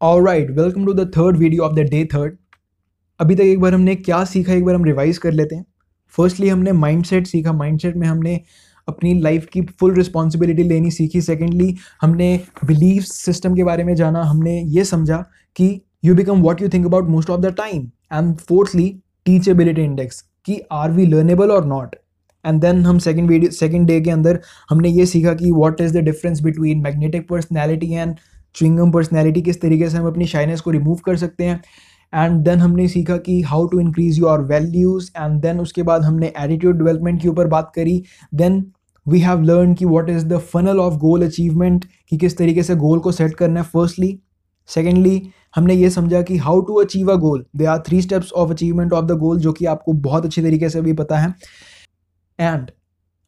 all 0.00 0.26
right 0.26 0.50
welcome 0.50 0.86
to 0.86 0.92
the 0.94 1.10
third 1.16 1.36
video 1.36 1.62
of 1.62 1.74
the 1.74 1.88
day 1.90 2.04
third 2.14 2.36
अभी 3.20 3.34
तक 3.34 3.40
एक 3.40 3.60
बार 3.60 3.74
हमने 3.74 3.94
क्या 3.96 4.24
सीखा 4.24 4.52
एक 4.52 4.64
बार 4.64 4.74
हम 4.74 4.84
revise 4.84 5.18
कर 5.18 5.32
लेते 5.32 5.56
हैं। 5.56 5.64
फर्स्टली 6.16 6.48
हमने 6.48 6.72
माइंडसेट 6.74 7.26
सीखा। 7.26 7.52
माइंडसेट 7.52 7.96
में 7.96 8.06
हमने 8.06 8.40
अपनी 8.88 9.12
लाइफ 9.20 9.46
की 9.52 9.62
फुल 9.80 9.94
रिस्पॉन्सिबिलिटी 9.94 10.62
लेनी 10.62 10.90
सीखी। 10.90 11.20
सेकेंडली 11.22 11.74
हमने 12.02 12.28
बिलीफ 12.64 13.02
सिस्टम 13.04 13.54
के 13.54 13.64
बारे 13.64 13.84
में 13.84 13.94
जाना। 13.96 14.22
हमने 14.22 14.60
ये 14.60 14.84
समझा 14.84 15.16
कि 15.56 15.80
you 16.04 16.14
become 16.14 16.42
what 16.42 16.62
you 16.62 16.68
think 16.68 16.86
about 16.86 17.08
most 17.08 17.30
of 17.30 17.40
the 17.40 17.54
time 17.58 17.82
and 18.12 18.36
fourthly 18.38 18.88
teachability 19.26 19.82
index 19.82 20.20
कि 20.46 20.60
आर 20.72 20.90
वी 20.90 21.06
लर्नेबल 21.06 21.50
और 21.50 21.64
नॉट 21.66 21.94
एंड 22.44 22.60
देन 22.60 22.84
हम 22.86 22.98
सेकेंड 22.98 23.28
वीडियो 23.28 23.50
सेकेंड 23.50 23.86
डे 23.86 24.00
के 24.00 24.10
अंदर 24.10 24.40
हमने 24.70 24.88
ये 24.88 25.06
सीखा 25.06 25.32
कि 25.34 25.50
what 25.50 25.80
is 25.80 25.98
the 25.98 26.02
difference 26.04 26.40
between 26.42 26.82
magnetic 26.82 27.28
personality 27.28 27.92
and 27.92 28.14
chewing gum 28.54 28.90
personality 28.92 29.42
किस 29.42 29.60
तरीके 29.60 29.88
से 29.90 29.96
हम 29.96 30.06
अपनी 30.06 30.26
शाइनेस 30.26 30.60
को 30.60 30.70
रिमूव 30.70 31.00
कर 31.06 31.16
सकते 31.16 31.44
हैं। 31.44 31.60
एंड 32.12 32.40
देन 32.44 32.58
हमने 32.58 32.86
सीखा 32.88 33.16
कि 33.18 33.40
how 33.42 33.66
to 33.66 33.80
increase 33.80 34.18
your 34.18 34.42
values 34.44 35.10
and 35.16 35.40
then 35.42 35.60
उसके 35.60 35.82
बाद 35.82 36.02
हमने 36.04 36.32
एटीट्यूड 36.38 36.78
डेवलपमेंट 36.78 37.20
के 37.22 37.28
ऊपर 37.28 37.46
बात 37.48 37.72
करी। 37.74 38.02
देन 38.34 38.64
वी 39.06 39.20
हैव 39.20 39.42
लर्न 39.42 39.74
कि 39.74 39.84
what 39.84 40.08
is 40.10 40.26
the 40.26 40.38
funnel 40.52 40.80
of 40.80 40.94
goal 40.98 41.24
achievement 41.26 41.84
कि 42.10 42.16
किस 42.16 42.38
तरीके 42.38 42.62
से 42.62 42.76
गोल 42.76 42.98
को 43.00 43.12
सेट 43.12 43.34
करना 43.34 43.60
है 43.60 43.66
फर्स्टली 43.66 44.18
सेकेंडली 44.68 45.20
हमने 45.56 45.74
ये 45.74 45.90
समझा 45.90 46.22
कि 46.22 46.36
how 46.38 46.60
to 46.60 46.74
achieve 46.74 47.12
a 47.12 47.14
goal 47.18 47.44
they 47.56 47.64
are 47.64 47.82
three 47.86 48.00
steps 48.02 48.32
of 48.32 48.50
achievement 48.50 48.92
of 48.92 49.04
the 49.04 49.18
goal 49.18 49.38
जो 49.40 49.52
कि 49.52 49.66
आपको 49.66 49.92
बहुत 50.08 50.24
अच्छी 50.24 50.42
तरीके 50.42 50.68
से 50.70 50.80
भी 50.80 50.92
पता 50.92 51.18
है। 51.18 51.34
एंड 52.38 52.70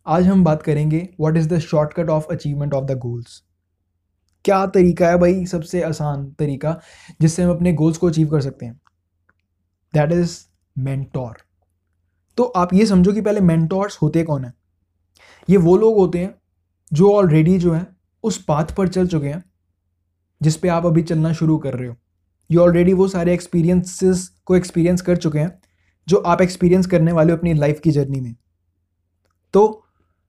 आज 0.06 0.26
हम 0.26 0.42
बात 0.44 0.62
करेंगे 0.62 1.08
what 1.20 1.36
is 1.36 1.48
the 1.48 1.58
shortcut 1.60 2.10
of 2.10 2.32
achievement 2.32 2.74
of 2.74 2.84
the 2.84 2.98
goals 2.98 3.42
क्या 4.44 4.66
तरीका 4.66 5.08
है 5.08 5.18
भाई 5.18 5.46
सबसे 5.46 5.82
आसान 5.82 6.30
तरीका 6.38 6.80
जिससे 7.20 7.42
हम 7.42 7.50
अपने 7.50 7.72
गोल्स 7.72 7.98
को 7.98 8.08
अचीव 8.08 8.30
कर 8.30 8.40
सकते 8.40 8.66
हैं? 8.66 8.80
दैट 9.94 10.12
इज़ 10.12 10.38
मेंटोर 10.78 11.36
तो 12.36 12.44
आप 12.44 12.74
ये 12.74 12.86
समझो 12.86 13.12
कि 13.12 13.20
पहले 13.20 13.40
मेंटोर्स 13.40 13.98
होते 14.02 14.22
कौन 14.22 14.44
हैं? 14.44 14.54
ये 15.50 15.56
वो 15.56 15.76
लोग 15.76 15.96
होते 15.96 16.18
हैं 16.18 16.34
जो 16.92 17.12
ऑलरेडी 17.12 17.58
जो 17.58 17.72
हैं, 17.72 17.86
उस 18.22 18.44
पाथ 18.44 18.64
पर 18.64 18.88
चल 18.88 19.06
चुके 19.06 19.28
हैं, 19.28 19.44
जिस 20.42 20.56
पे 20.56 20.68
आप 20.68 20.86
अभी 20.86 21.02
चलना 21.02 21.32
शुरू 21.32 21.58
कर 21.58 21.74
रहे 21.74 21.88
हो। 21.88 21.96
ये 22.50 22.56
ऑलरेडी 22.56 22.92
वो 22.92 23.08
सारे 23.08 23.34
एक्सपीरियंसेस 23.34 24.28
को 24.44 24.56
एक्सपीरियंस 24.56 25.02
कर 25.02 25.16
चुके 25.16 25.38
हैं, 25.38 25.62
जो 26.08 26.16
आप 26.16 26.40
एक्सपीरियंस 26.40 26.86
करने 26.86 27.12
वाले 27.12 27.32
हो 27.32 27.38
अपनी 27.38 27.54
लाइफ 27.54 27.80
की 27.80 27.90
जर्नी 27.90 28.20
में। 28.20 28.34
तो 29.52 29.84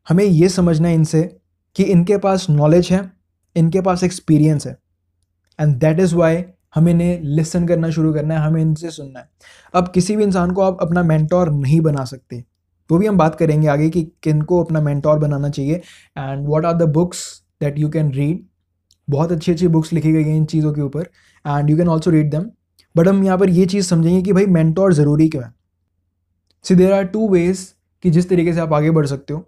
हमें 0.10 0.26
ये 0.26 0.50
समझना 0.50 0.88
है 0.88 0.94
इनसे 0.94 1.40
कि 1.76 1.84
इनके 1.84 2.18
पास 2.18 2.50
नॉलेज 2.50 2.90
है 2.92 3.19
इनके 3.56 3.82
पास 3.82 4.04
एक्सपीरियंस 4.04 4.68
है। 4.68 4.78
एंड 5.60 5.76
दैट 5.76 6.00
इज़ 6.00 6.16
वाई 6.16 6.44
हमें 6.76 6.92
इन्हें 6.92 7.22
लिसन 7.22 7.68
करना 7.68 7.90
शुरू 7.90 8.14
करना 8.14 8.36
है, 8.36 8.42
हमें 8.42 8.62
इनसे 8.62 8.90
सुनना 8.92 9.20
है। 9.20 9.30
अब 9.74 9.88
किसी 9.88 10.16
भी 10.16 10.24
इंसान 10.24 10.52
को 10.52 10.62
आप 10.62 10.78
अपना 10.82 11.04
मैंटोर 11.04 11.52
नहीं 11.52 11.80
बना 11.82 12.04
सकते। 12.06 12.44
वो 12.90 12.98
भी 12.98 13.08
हम 13.08 13.18
बात 13.18 13.36
करेंगे 13.36 13.68
आगे 13.68 13.90
कि 13.90 14.04
किन 14.24 14.42
को 14.42 14.64
अपना 14.64 14.82
मैंटोर 14.82 15.20
बनाना 15.20 15.50
चाहिए। 15.50 15.76
And 16.18 16.48
what 16.48 16.66
are 16.66 16.74
the 16.74 16.90
books 16.90 17.22
that 17.62 17.80
you 17.80 17.90
can 17.90 18.12
read 18.12 18.46
बहुत 19.08 19.32
अच्छी 19.32 19.52
अच्छी 19.52 19.68
बुक्स 19.68 19.94
लिखी 19.94 20.12
गई 20.14 20.24
हैं 20.24 20.36
इन 20.36 20.46
चीज़ों 20.46 20.74
के 20.74 20.82
ऊपर। 20.82 21.10
And 21.46 21.70
you 21.70 21.78
can 21.78 21.88
also 21.88 22.12
read 22.12 22.32
them 22.32 22.50
but 22.96 23.08
हम 23.08 23.24
यहाँ 23.24 23.38
पर 23.38 23.50
ये 23.50 23.66
चीज़ 23.66 23.88
समझेंगे 23.88 24.22
कि 24.22 24.34
भाई 24.34 24.46
मैंटोर 24.46 24.94
ज़रूरी 24.94 25.28
क्यों 25.30 25.44
है? 25.44 25.54
See 26.66 26.76
there 26.76 26.94
are 26.94 27.04
two 27.04 27.30
ways 27.30 27.68
कि 28.04 28.10
जिस 28.10 28.30
तरीके 28.30 28.54
से 28.54 28.60
आप 28.60 28.74
आगे 28.74 28.92
बढ़ 28.92 29.06
सकते 29.06 29.34
हो। 29.34 29.48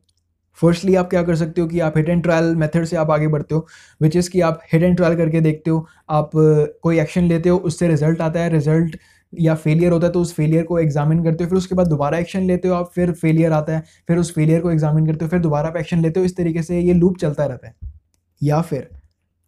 फर्स्टली 0.58 0.96
आप 0.96 1.10
क्या 1.10 1.24
कर 1.24 1.36
सकते 1.36 1.62
हो 1.62 1.68
कि 1.68 1.80
आप 1.80 1.98
हिट 1.98 2.10
एंड 2.10 2.24
ट्रायल 2.24 2.56
मेथड 2.56 2.86
से 2.86 2.96
आप 2.98 3.12
आगे 3.12 3.28
बढ़ते 3.28 3.56
हो 3.56 3.66
विच 4.02 4.16
इज़ 4.16 4.30
कि 4.30 4.42
आप 4.42 4.62
हिट 4.74 4.84
एंड 4.84 4.96
ट्रायल 4.98 5.16
करके 5.18 5.42
देखते 5.42 5.72
हो, 5.72 5.86
आप 6.10 6.32
कोई 6.36 7.00
एक्शन 7.00 7.24
लेते 7.24 7.50
हो, 7.50 7.58
उससे 7.60 7.88
रिज़ल्ट 7.88 8.22
आता 8.22 8.40
है 8.40 8.50
रिज़ल्ट 8.50 8.98
या 9.34 9.56
फेलियर 9.56 9.92
होता 9.92 10.08
है 10.08 10.14
तो 10.14 10.22
उस 10.22 10.34
फेलियर 10.34 10.64
को 10.64 10.80
एग्जामिन 10.80 11.24
करते 11.24 11.44
हो, 11.44 11.50
फिर 11.50 11.58
उसके 11.58 11.76
बाद 11.76 11.88
दोबारा 11.88 12.18
एक्शन 12.18 12.44
लेते 12.44 12.68
हो 12.68 12.74
आप, 12.76 12.92
फिर 12.96 13.12
फेलियर 13.14 13.52
आता 13.54 13.74
है, 13.74 13.84
फिर 14.08 14.18
उस 14.18 14.34
फेलियर 14.36 14.62
को 14.62 14.72
एग्जामिन 14.72 15.06
करते 15.08 15.26
हो, 15.26 15.30
फिर 15.30 15.40
दोबारा 15.40 15.70
आप 15.70 15.78
एक्शन 15.78 16.02
लेते 16.02 16.20
हो, 16.20 16.26
इस 16.26 16.36
तरीके 16.38 16.64
से 16.64 16.80
ये 16.80 16.94
लूप 16.94 17.18
चलता 17.18 17.46
रहता 17.46 17.68
है। 17.68 17.76
या 18.42 18.62
फिर 18.62 18.90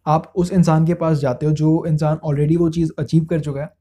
आप 0.06 0.32
उस 0.36 0.52
इंसान 0.52 0.86
के 0.86 0.94
पास 0.94 1.18
जाते 1.18 1.46
हो, 1.46 1.52
जो 1.52 1.84
इंसान 1.86 2.18
ऑलरेडी 2.24 2.56
वो 2.56 2.68
चीज़ 2.70 2.90
अचीव 2.98 3.24
कर 3.24 3.40
चुका 3.40 3.60
है 3.60 3.72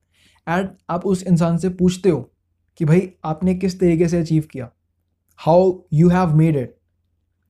एंड 0.48 0.70
आप 0.90 1.06
उस 1.06 1.24
इंसान 1.24 1.58
से 1.58 1.70
पूछते 1.72 2.10
हो 2.10 2.20
कि 2.80 2.86
भाई, 2.86 3.10
आपने 3.26 3.56
किस 3.56 3.80
तरीके 3.80 4.08
से 4.08 4.20
अचीव 4.20 4.44
किया? 4.52 4.70
How 5.40 5.74
you 5.94 6.10
have 6.10 6.36
made 6.36 6.58
it 6.58 6.76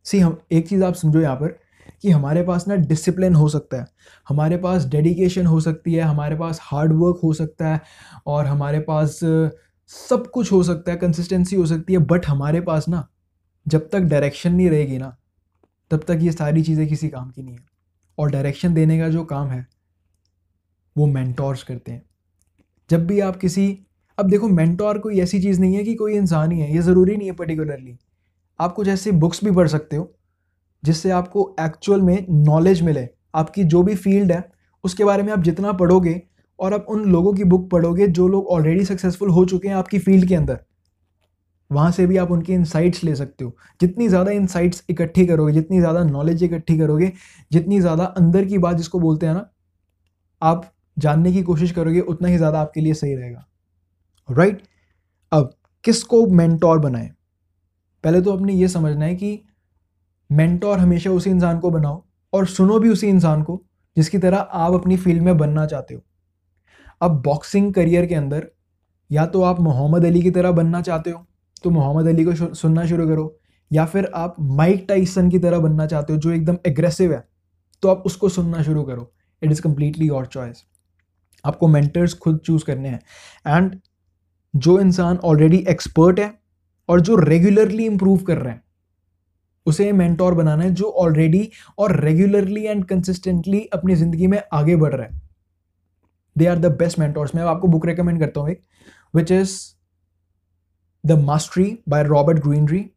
see 0.05 0.19
हम 0.19 0.37
एक 0.51 0.67
चीज़ 0.69 0.83
आप 0.83 0.93
समझो 0.95 1.21
यहाँ 1.21 1.35
पर 1.35 1.57
कि 2.01 2.09
हमारे 2.09 2.43
पास 2.43 2.67
ना 2.67 2.75
डिसिप्लिन 2.75 3.35
हो 3.35 3.47
सकता 3.49 3.77
है। 3.77 3.87
हमारे 4.29 4.57
पास 4.57 4.85
डेडिकेशन 4.85 5.45
हो 5.45 5.59
सकती 5.61 5.93
है, 5.93 6.01
हमारे 6.01 6.35
पास 6.35 6.59
हार्ड 6.61 6.93
वर्क 6.93 7.19
हो 7.23 7.33
सकता 7.33 7.67
है 7.67 7.81
और 8.27 8.45
हमारे 8.45 8.79
पास 8.81 9.19
सब 9.89 10.29
कुछ 10.33 10.51
हो 10.51 10.61
सकता 10.63 10.91
है 10.91 10.97
कंसिस्टेंसी 10.97 11.55
हो 11.55 11.65
सकती 11.65 11.93
है 11.93 11.99
बट 11.99 12.25
हमारे 12.25 12.61
पास 12.61 12.87
ना 12.89 13.07
जब 13.65 13.89
तक 13.89 13.99
डायरेक्शन 13.99 14.53
नहीं 14.53 14.69
रहेगी 14.69 14.97
ना, 14.97 15.15
तब 15.91 16.03
तक 16.07 16.19
ये 16.21 16.31
सारी 16.31 16.63
चीज़ें 16.63 16.87
किसी 16.87 17.09
काम 17.09 17.29
की 17.31 17.41
नहीं 17.43 17.55
है। 17.55 17.65
और 18.17 18.31
डायरेक्शन 18.31 18.73
देने 18.73 18.99
का 18.99 19.09
जो 19.09 19.23
काम 19.23 19.47
है, 19.47 19.65
वो 20.95 21.05
मैंटोर्स 21.07 21.63
करते 21.63 21.91
हैं। 21.91 22.03
जब 22.89 23.05
भी 23.07 23.19
आप 23.19 23.35
किसी, 23.35 23.67
अब 24.17 24.29
देखो 24.29 24.47
मैंटोर 24.47 24.97
कोई 24.97 25.19
ऐसी 25.19 25.41
चीज़ 25.41 25.61
नहीं 25.61 25.75
है 25.75 25.83
कि 25.83 25.93
कोई 25.95 26.13
इंसान 26.13 26.51
ही 26.51 26.59
है, 26.59 26.73
ये 26.75 26.81
ज़रूरी 26.81 27.15
नहीं 27.17 27.27
है 27.27 27.35
पर्टिकुलरली 27.35 27.97
आप 28.63 28.73
कुछ 28.73 28.87
ऐसी 28.87 29.11
बुक्स 29.13 29.43
भी 29.43 29.51
पढ़ 29.51 29.67
सकते 29.67 29.95
हो, 29.95 30.11
जिससे 30.83 31.11
आपको 31.11 31.55
एक्चुअल 31.61 32.01
में 32.01 32.25
नॉलेज 32.29 32.81
मिले। 32.81 33.07
आपकी 33.35 33.63
जो 33.65 33.83
भी 33.83 33.95
फ़ील्ड 33.95 34.31
है, 34.31 34.43
उसके 34.83 35.03
बारे 35.03 35.23
में 35.23 35.31
आप 35.33 35.39
जितना 35.41 35.71
पढ़ोगे 35.73 36.21
और 36.59 36.73
आप 36.73 36.85
उन 36.89 37.05
लोगों 37.05 37.33
की 37.33 37.43
बुक 37.45 37.69
पढ़ोगे 37.69 38.07
जो 38.09 38.27
लोग 38.27 38.47
ऑलरेडी 38.47 38.85
सक्सेसफुल 38.85 39.29
हो 39.29 39.45
चुके 39.45 39.67
हैं 39.67 39.75
आपकी 39.75 39.99
फ़ील्ड 39.99 40.27
के 40.27 40.35
अंदर, 40.35 40.59
वहाँ 41.71 41.91
से 41.91 42.05
भी 42.07 42.17
आप 42.17 42.31
उनकी 42.31 42.53
इंसाइट्स 42.53 43.03
ले 43.03 43.15
सकते 43.15 43.45
हो। 43.45 43.55
जितनी 43.81 44.07
ज़्यादा 44.07 44.31
इंसाइट्स 44.31 44.83
इकट्ठी 44.89 45.25
करोगे, 45.25 45.53
जितनी 45.53 45.79
ज़्यादा 45.79 46.03
नॉलेज 46.03 46.43
इकट्ठी 46.43 46.77
करोगे, 46.77 47.11
जितनी 47.51 47.79
ज़्यादा 47.81 48.03
अंदर 48.17 48.45
की 48.45 48.57
बात 48.57 48.77
जिसको 48.77 48.99
बोलते 48.99 49.25
हैं 49.25 49.33
ना, 49.33 49.49
आप 50.41 50.71
जानने 50.97 51.31
की 51.31 51.41
कोशिश 51.43 51.71
करोगे, 51.71 51.99
उतना 51.99 52.27
ही 52.27 52.37
ज़्यादा 52.37 52.59
आपके 52.59 52.81
लिए 52.81 52.93
सही 52.93 53.15
रहेगा। 53.15 53.45
Right 54.29 54.53
right? 54.53 54.67
अब 55.31 55.53
किसको 55.83 56.25
मेंटोर 56.27 56.79
बनाए? 56.79 57.09
पहले 58.03 58.21
तो 58.21 58.33
अपने 58.33 58.53
ये 58.53 58.67
समझना 58.67 59.05
है 59.05 59.15
कि 59.15 59.39
मेंटोर 60.29 60.79
हमेशा 60.79 61.11
उसी 61.11 61.29
इंसान 61.29 61.59
को 61.59 61.69
बनाओ 61.71 62.03
और 62.33 62.47
सुनो 62.47 62.79
भी 62.79 62.89
उसी 62.89 63.07
इंसान 63.07 63.43
को, 63.43 63.61
जिसकी 63.97 64.17
तरह 64.17 64.37
आप 64.37 64.73
अपनी 64.73 64.97
फ़ील्ड 64.97 65.21
में 65.21 65.37
बनना 65.37 65.65
चाहते 65.65 65.93
हो। 65.93 66.01
अब 67.01 67.21
बॉक्सिंग 67.21 67.73
करियर 67.73 68.05
के 68.05 68.15
अंदर 68.15 68.47
या 69.11 69.25
तो 69.25 69.41
आप 69.43 69.59
मोहम्मद 69.59 70.05
अली 70.05 70.21
की 70.21 70.31
तरह 70.31 70.51
बनना 70.51 70.81
चाहते 70.81 71.09
हो 71.09 71.25
तो 71.63 71.69
मोहम्मद 71.69 72.07
अली 72.07 72.23
को 72.25 72.53
सुनना 72.53 72.85
शुरू 72.85 73.07
करो। 73.07 73.39
या 73.71 73.85
फिर 73.85 74.09
आप 74.15 74.35
माइक 74.41 74.85
टाइसन 74.89 75.29
की 75.29 75.39
तरह 75.39 75.59
बनना 75.59 75.85
चाहते 75.85 76.13
हो, 76.13 76.19
जो 76.19 76.31
एकदम 76.31 76.57
एग्रेसिव 76.67 77.13
है 77.13 77.23
तो 77.83 77.89
आप 77.89 78.03
उसको 78.05 78.29
सुनना 78.29 78.61
शुरू 78.63 78.83
करो। 78.83 79.11
It 79.41 79.51
is 79.51 79.61
completely 79.61 80.07
your 80.07 80.25
choice 80.25 80.63
आपको 81.45 81.67
मेंटर्स 81.67 82.13
खुद 82.15 82.37
चूज़ 82.37 82.65
करने 82.65 82.89
हैं। 82.89 82.99
एंड 83.47 83.79
जो 84.53 84.79
इंसान 84.79 85.17
ऑलरेडी 85.23 85.57
एक्सपर्ट 85.69 86.19
है 86.19 86.33
और 86.89 87.01
जो 87.01 87.15
रेगुलरली 87.15 87.85
इंप्रूव 87.85 88.17
कर 88.17 88.37
रहे 88.37 88.53
हैं, 88.53 88.61
उसे 89.65 89.91
मेंटोर 89.91 90.33
बनाना 90.33 90.63
है 90.63 90.73
जो 90.73 90.89
ऑलरेडी 90.91 91.49
और 91.77 91.99
रेगुलरली 91.99 92.65
एंड 92.65 92.85
कंसिस्टेंटली 92.85 93.61
अपनी 93.73 93.95
ज़िंदगी 93.95 94.27
में 94.27 94.41
आगे 94.53 94.75
बढ़ 94.75 94.93
रहे 94.95 95.07
हैं। 95.07 95.21
They 96.37 96.45
are 96.45 96.59
the 96.59 96.65
best 96.65 96.99
mentors 96.99 97.35
मैं 97.35 97.43
आपको 97.43 97.67
बुक 97.67 97.85
रिकमेंड 97.85 98.19
करता 98.19 98.41
हूँ 98.41 98.49
एक 98.49 98.61
which 99.15 99.31
is 99.31 99.57
the 101.05 101.11
mastery 101.11 101.77
by 101.89 102.03
Robert 102.03 102.39
Greenery 102.39 102.89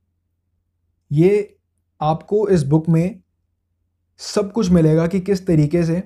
ये 1.12 1.58
आपको 2.00 2.48
इस 2.48 2.62
बुक 2.62 2.88
में 2.88 3.20
सब 4.20 4.52
कुछ 4.52 4.70
मिलेगा 4.70 5.06
कि 5.06 5.20
किस 5.20 5.46
तरीके 5.46 5.84
से 5.84 6.02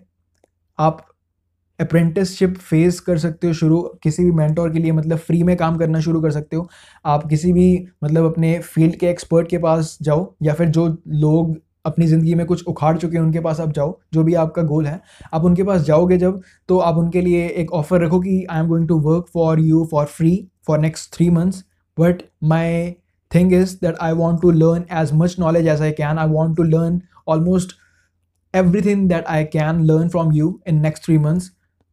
आप 0.79 1.07
अप्रेंटिसशिप 1.81 2.57
फेस 2.59 3.01
कर 3.01 3.19
सकते 3.19 3.47
हो 3.47 3.53
शुरू, 3.53 3.81
किसी 4.03 4.25
भी 4.25 4.31
मेंटोर 4.33 4.73
के 4.73 4.79
लिए 4.79 4.93
मतलब 4.93 5.19
फ्री 5.19 5.43
में 5.43 5.57
काम 5.57 5.79
करना 5.79 6.01
शुरू 6.01 6.21
कर 6.21 6.31
सकते 6.31 6.57
हो। 6.57 6.69
आप 7.07 7.27
किसी 7.29 7.53
भी 7.53 7.87
मतलब 8.05 8.25
अपने 8.25 8.59
फ़ील्ड 8.65 8.97
के 8.97 9.07
एक्सपर्ट 9.07 9.49
के 9.49 9.59
पास 9.59 9.97
जाओ, 10.03 10.35
या 10.43 10.55
फिर 10.55 10.69
जो 10.69 10.87
लोग 11.09 11.57
अपनी 11.87 12.07
ज़िंदगी 12.07 12.35
में 12.35 12.45
कुछ 12.47 12.65
उखाड़ 12.69 12.97
चुके 12.97 13.17
हैं, 13.17 13.23
उनके 13.25 13.41
पास 13.41 13.61
आप 13.61 13.73
जाओ, 13.73 13.99
जो 14.13 14.23
भी 14.25 14.35
आपका 14.35 14.63
गोल 14.63 14.87
है। 14.87 15.01
आप 15.35 15.45
उनके 15.45 15.63
पास 15.63 15.81
जाओगे 15.83 16.17
जब 16.19 16.41
तो 16.69 16.79
आप 16.79 16.97
उनके 16.97 17.21
लिए 17.21 17.47
एक 17.49 17.73
ऑफ़र 17.73 18.05
रखो 18.05 18.21
कि 18.21 18.45
I 18.51 18.61
am 18.61 18.69
going 18.69 18.89
to 18.89 18.99
work 19.01 19.27
for 19.35 19.61
you 19.61 19.85
for 19.91 20.07
free 20.07 20.33
for 20.67 20.79
next 20.79 21.15
three 21.15 21.29
months 21.31 21.65
but 21.99 22.23
my 22.45 22.91
thing 23.31 23.53
is 23.53 23.77
that 23.83 23.97
I 24.01 24.13
want 24.13 24.43
to 24.43 24.51
learn 24.51 24.85
as 25.01 25.13
much 25.15 25.37
knowledge 25.39 25.67
as 25.67 25.83
I 25.83 25.93
can 25.93 26.19
I 26.19 26.29
want 26.29 26.57
to 26.57 26.63
learn 26.63 27.01
almost 27.29 27.77
everything 28.55 29.09
that 29.09 29.25
I 29.27 29.45
can 29.45 29.81
learn 29.85 30.09
from 30.09 30.33
you 30.33 30.61
in 30.69 30.81
next 30.81 31.05
three 31.05 31.19
months. 31.19 31.49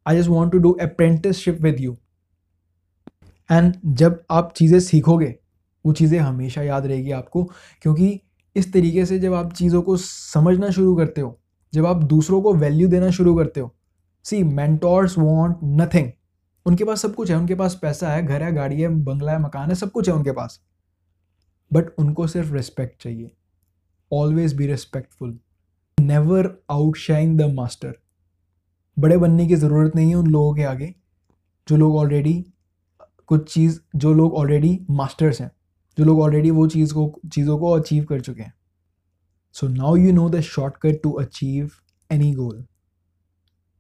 I 0.08 0.18
just 0.18 0.30
want 0.30 0.52
to 0.52 0.58
do 0.58 0.72
apprenticeship 0.72 1.62
with 1.62 1.80
you 1.80 1.98
and 3.52 3.76
जब 3.86 4.24
आप 4.32 4.54
चीज़ें 4.54 4.80
सीखोगे, 4.80 5.36
वो 5.86 5.94
चीज़ें 5.94 6.20
हमेशा 6.20 6.62
याद 6.62 6.86
रहेगी 6.86 7.12
आपको, 7.12 7.44
क्योंकि 7.82 8.20
इस 8.56 8.72
तरीके 8.74 9.06
से 9.06 9.20
जब 9.20 9.34
आप 9.34 9.54
चीज़ों 9.54 9.82
को 9.82 9.98
समझना 9.98 10.70
शुरू 10.70 10.96
करते 10.96 11.22
हो, 11.22 11.40
जब 11.74 11.86
आप 11.86 12.04
दूसरों 12.04 12.42
को 12.42 12.54
वैल्यू 12.54 12.88
देना 12.88 13.10
शुरू 13.10 13.36
करते 13.36 13.60
हो 13.60 13.74
सी 14.26 14.44
मैंटोर्स 14.44 15.18
वॉन्ट 15.18 15.58
नथिंग 15.64 16.12
उनके 16.66 16.84
पास 16.84 17.02
सब 17.02 17.14
कुछ 17.16 17.30
है, 17.32 17.38
उनके 17.38 17.56
पास 17.56 17.80
पैसा 17.82 18.10
है, 18.10 18.26
घर 18.26 18.44
है, 18.44 18.52
गाड़ी 18.54 18.82
है, 18.82 18.88
बंगला 19.04 19.32
है, 19.32 19.40
मकान 19.40 19.70
है, 19.70 19.76
सब 19.76 19.92
कुछ 19.92 20.10
है 20.10 20.16
उनके 20.16 20.32
पास। 20.32 20.60
बट 21.72 21.90
उनको 22.00 22.28
सिर्फ़ 22.28 22.54
रिस्पेक्ट 22.54 23.02
चाहिए। 23.04 23.32
Always 24.12 24.54
be 24.54 24.68
respectful 24.68 25.38
never 25.98 26.50
outshine 26.72 27.36
the 27.38 27.42
master 27.54 27.94
बड़े 29.00 29.18
बनने 29.18 29.48
की 29.48 29.56
ज़रूरत 29.56 29.96
नहीं 29.96 30.10
है 30.10 30.16
उन 30.16 30.28
लोगों 30.28 30.54
के 30.56 30.64
आगे, 30.64 30.94
जो 31.68 31.78
लोग 31.78 31.96
ऑलरेडी 31.96 32.46
कुछ 33.28 33.54
चीज़, 33.54 33.80
जो 33.96 34.14
लोग 34.14 34.34
ऑलरेडी 34.34 34.80
मास्टर्स 34.90 35.42
हैं, 35.42 35.52
जो 35.98 36.06
लोग 36.06 36.20
ऑलरेडी 36.20 36.52
वो 36.52 36.68
चीज़ 36.68 36.94
को, 36.94 37.22
चीज़ों 37.34 37.58
को 37.60 37.72
अचीव 37.72 38.04
कर 38.04 38.22
चुके 38.22 38.42
हैं। 38.42 38.54
So 39.54 39.68
now 39.68 39.96
you 39.96 40.14
know 40.14 40.30
the 40.30 40.40
shortcut 40.42 41.02
to 41.04 41.12
achieve 41.12 41.72
any 42.12 42.34
goal 42.34 42.66